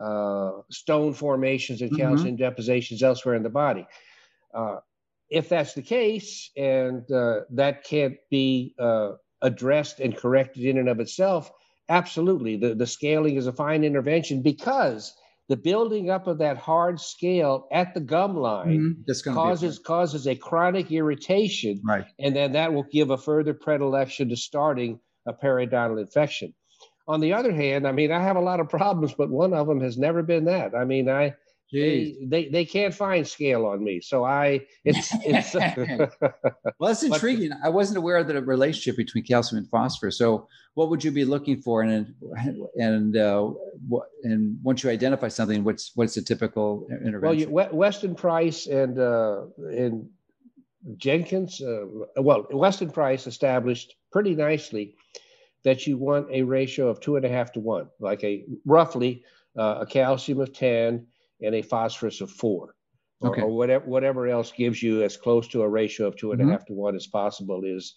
[0.00, 2.42] uh, stone formations and calcium mm-hmm.
[2.42, 3.86] depositions elsewhere in the body.
[4.54, 4.76] Uh,
[5.30, 10.88] if that's the case, and uh, that can't be uh, addressed and corrected in and
[10.88, 11.50] of itself,
[11.88, 15.14] absolutely, the, the scaling is a fine intervention because
[15.48, 19.34] the building up of that hard scale at the gum line mm-hmm.
[19.34, 22.04] causes causes a chronic irritation, right.
[22.18, 26.54] and then that will give a further predilection to starting a periodontal infection.
[27.08, 29.66] On the other hand, I mean, I have a lot of problems, but one of
[29.66, 30.74] them has never been that.
[30.74, 31.34] I mean, I
[31.72, 35.54] they, they, they can't find scale on me, so I it's it's.
[36.78, 37.50] well, that's intriguing.
[37.62, 40.16] I wasn't aware of the relationship between calcium and phosphorus.
[40.16, 41.82] So, what would you be looking for?
[41.82, 42.14] And
[42.76, 43.50] and uh,
[43.86, 47.52] what and once you identify something, what's what's the typical intervention?
[47.52, 50.08] Well, you, Weston Price and uh, and
[50.96, 51.84] Jenkins, uh,
[52.16, 54.94] well, Weston Price established pretty nicely
[55.64, 59.24] that you want a ratio of two and a half to one, like a roughly
[59.56, 61.06] uh, a calcium of 10
[61.42, 62.74] and a phosphorus of four.
[63.24, 63.40] Okay.
[63.40, 66.40] Or, or, whatever whatever else gives you as close to a ratio of two and
[66.40, 66.50] mm-hmm.
[66.50, 67.94] a half to one as possible is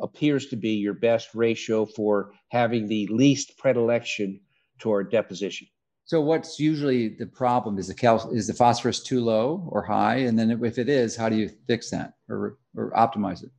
[0.00, 4.40] appears to be your best ratio for having the least predilection
[4.78, 5.66] toward deposition.
[6.04, 10.16] So what's usually the problem is the cal is the phosphorus too low or high,
[10.16, 13.50] and then if it is, how do you fix that or or optimize it?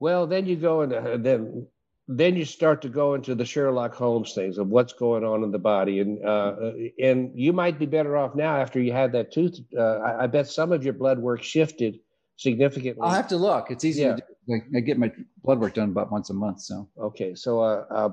[0.00, 1.66] Well, then you go and uh, then
[2.08, 5.50] then you start to go into the Sherlock Holmes things of what's going on in
[5.52, 6.54] the body, and uh,
[7.00, 9.60] and you might be better off now after you had that tooth.
[9.76, 12.00] Uh, I, I, bet some of your blood work shifted
[12.36, 13.02] significantly.
[13.02, 13.70] I'll have to look.
[13.70, 14.16] It's easy yeah.
[14.16, 14.60] to do.
[14.74, 15.12] I get my
[15.44, 16.62] blood work done about once a month.
[16.62, 18.08] So okay, so uh, uh,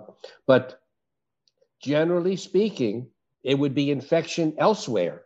[0.46, 0.82] but
[1.82, 3.08] generally speaking,
[3.44, 5.24] it would be infection elsewhere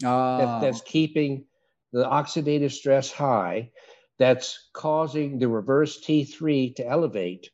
[0.00, 0.60] that, ah.
[0.60, 1.44] that's keeping
[1.92, 3.70] the oxidative stress high.
[4.18, 7.50] That's causing the reverse T3 to elevate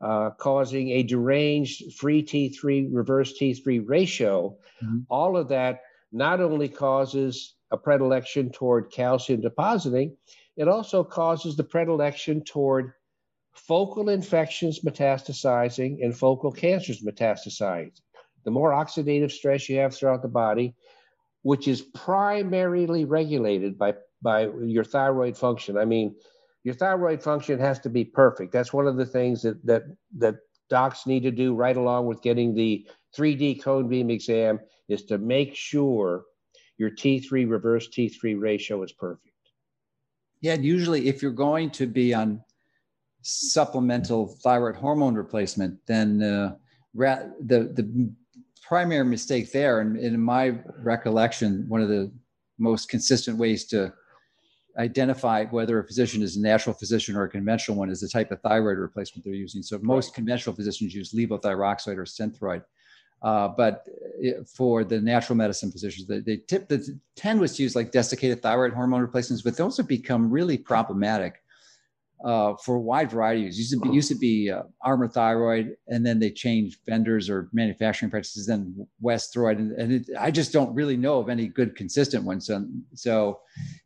[0.00, 4.56] uh, causing a deranged free T3 reverse T3 ratio.
[4.82, 4.98] Mm-hmm.
[5.08, 5.80] All of that
[6.12, 10.16] not only causes a predilection toward calcium depositing,
[10.56, 12.92] it also causes the predilection toward
[13.54, 17.92] focal infections metastasizing and focal cancers metastasizing.
[18.44, 20.74] the more oxidative stress you have throughout the body,
[21.42, 25.76] which is primarily regulated by, by your thyroid function.
[25.76, 26.14] I mean,
[26.66, 28.50] your thyroid function has to be perfect.
[28.52, 29.84] That's one of the things that, that,
[30.18, 30.34] that
[30.68, 32.84] docs need to do right along with getting the
[33.16, 36.24] 3D cone beam exam is to make sure
[36.76, 39.30] your T3 reverse T3 ratio is perfect.
[40.40, 42.42] Yeah, and usually if you're going to be on
[43.22, 46.56] supplemental thyroid hormone replacement, then uh,
[46.96, 48.10] the the
[48.60, 52.10] primary mistake there, and in my recollection, one of the
[52.58, 53.92] most consistent ways to
[54.78, 58.30] identify whether a physician is a natural physician or a conventional one is the type
[58.30, 59.62] of thyroid replacement they're using.
[59.62, 62.62] So most conventional physicians use levothyroxide or synthroid.
[63.22, 63.86] Uh, but
[64.46, 68.42] for the natural medicine physicians, they, they tip the 10 was to use like desiccated
[68.42, 71.42] thyroid hormone replacements, but those have become really problematic
[72.24, 75.76] uh, for a wide variety of Used to be, used to be uh, Armour Thyroid,
[75.88, 80.52] and then they changed vendors or manufacturing practices, then Westhroid, and, and it, I just
[80.52, 82.46] don't really know of any good consistent ones.
[82.46, 83.40] So, so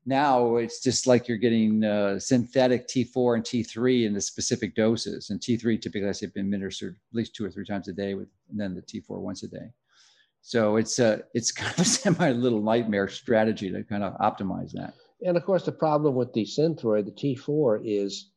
[0.07, 5.31] now it's just like you're getting uh, synthetic T4 and T3 in the specific doses,
[5.31, 8.15] and T3 typically has to be administered at least two or three times a day,
[8.15, 9.71] with and then the T4 once a day.
[10.43, 14.73] So it's a it's kind of a semi little nightmare strategy to kind of optimize
[14.73, 14.95] that.
[15.25, 18.31] And of course, the problem with the synthroid, the T4, is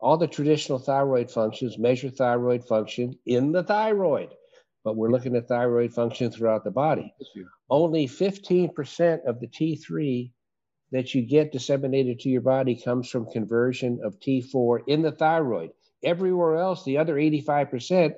[0.00, 4.30] all the traditional thyroid functions measure thyroid function in the thyroid,
[4.84, 7.14] but we're looking at thyroid function throughout the body.
[7.68, 10.30] Only 15% of the T3
[10.92, 15.70] that you get disseminated to your body comes from conversion of T4 in the thyroid.
[16.02, 18.14] Everywhere else, the other 85%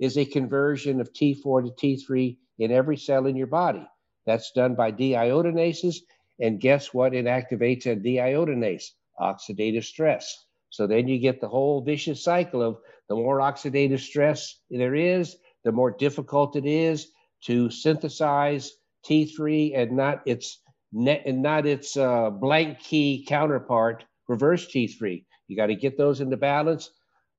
[0.00, 3.86] is a conversion of T4 to T3 in every cell in your body.
[4.26, 5.98] That's done by deiodinases
[6.40, 7.14] and guess what?
[7.14, 8.84] It activates a deiodinase,
[9.20, 10.46] oxidative stress.
[10.70, 15.36] So then you get the whole vicious cycle of the more oxidative stress there is,
[15.64, 17.12] the more difficult it is
[17.44, 18.72] to synthesize
[19.06, 20.60] T3 and not its
[20.92, 25.24] net and not its uh, blank key counterpart, reverse T3.
[25.48, 26.90] You got to get those into balance,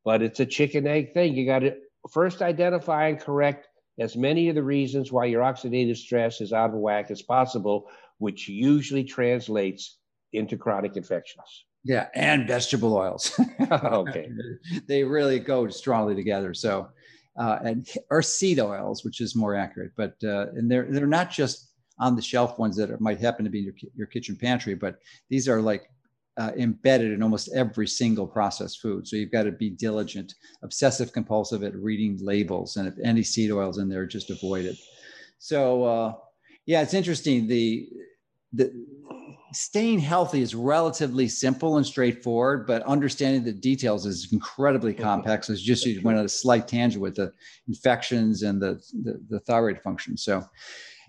[0.05, 1.35] but it's a chicken egg thing.
[1.35, 1.75] You got to
[2.11, 3.67] first identify and correct
[3.99, 7.89] as many of the reasons why your oxidative stress is out of whack as possible
[8.17, 9.97] which usually translates
[10.33, 11.65] into chronic infections.
[11.83, 13.39] Yeah, and vegetable oils.
[13.71, 14.29] okay.
[14.87, 16.53] they really go strongly together.
[16.53, 16.89] So,
[17.39, 21.31] uh, and or seed oils, which is more accurate, but uh, and they're they're not
[21.31, 24.35] just on the shelf ones that are, might happen to be in your your kitchen
[24.35, 24.99] pantry, but
[25.29, 25.89] these are like
[26.37, 29.07] uh, embedded in almost every single processed food.
[29.07, 33.51] So you've got to be diligent, obsessive compulsive at reading labels, and if any seed
[33.51, 34.77] oils in there, just avoid it.
[35.39, 36.13] So uh,
[36.67, 37.47] yeah, it's interesting.
[37.47, 37.89] The
[38.53, 38.71] the
[39.53, 45.49] staying healthy is relatively simple and straightforward, but understanding the details is incredibly complex.
[45.49, 47.31] It's just you went on a slight tangent with the
[47.67, 50.17] infections and the the, the thyroid function.
[50.17, 50.45] So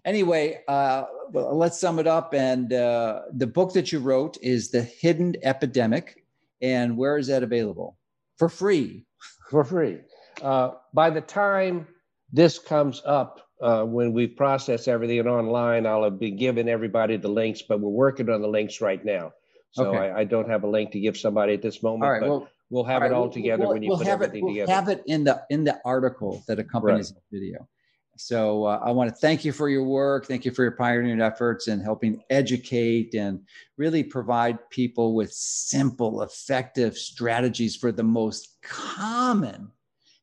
[0.05, 2.33] anyway, uh, let's sum it up.
[2.35, 6.25] And uh, the book that you wrote is The Hidden Epidemic.
[6.63, 7.99] And where is that available?
[8.37, 9.05] For free.
[9.51, 9.99] For free.
[10.41, 11.89] Uh, by the time
[12.33, 17.29] this comes up, uh, when we process everything online, I'll have been giving everybody the
[17.29, 19.33] links, but we're working on the links right now.
[19.73, 20.11] So okay.
[20.11, 22.05] I, I, don't have a link to give somebody at this moment.
[22.05, 24.45] All right, well, we'll have it all, together we'll, when you we'll put everything it,
[24.45, 24.73] we'll together.
[24.73, 27.23] have it in the in the article that accompanies right.
[27.31, 27.69] the video.
[28.17, 30.27] So uh, I want to thank you for your work.
[30.27, 33.41] Thank you for your pioneering efforts and helping educate and
[33.77, 39.71] really provide people with simple, effective strategies for the most common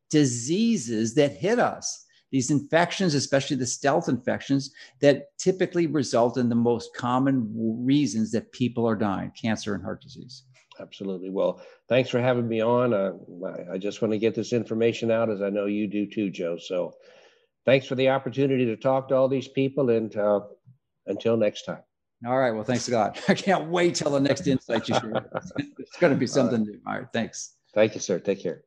[0.09, 4.71] diseases that hit us these infections, especially the stealth infections,
[5.01, 7.49] that typically result in the most common
[7.85, 10.43] reasons that people are dying cancer and heart disease.
[10.79, 11.29] Absolutely.
[11.29, 12.93] Well, thanks for having me on.
[12.93, 13.13] Uh,
[13.71, 16.57] I just want to get this information out as I know you do too, Joe.
[16.57, 16.93] So
[17.65, 19.89] thanks for the opportunity to talk to all these people.
[19.89, 20.41] And uh,
[21.07, 21.81] until next time.
[22.25, 22.51] All right.
[22.51, 23.21] Well, thanks a lot.
[23.27, 25.29] I can't wait till the next insight you share.
[25.77, 26.79] it's going to be something new.
[26.87, 27.07] All right.
[27.13, 27.55] Thanks.
[27.73, 28.19] Thank you, sir.
[28.19, 28.63] Take care.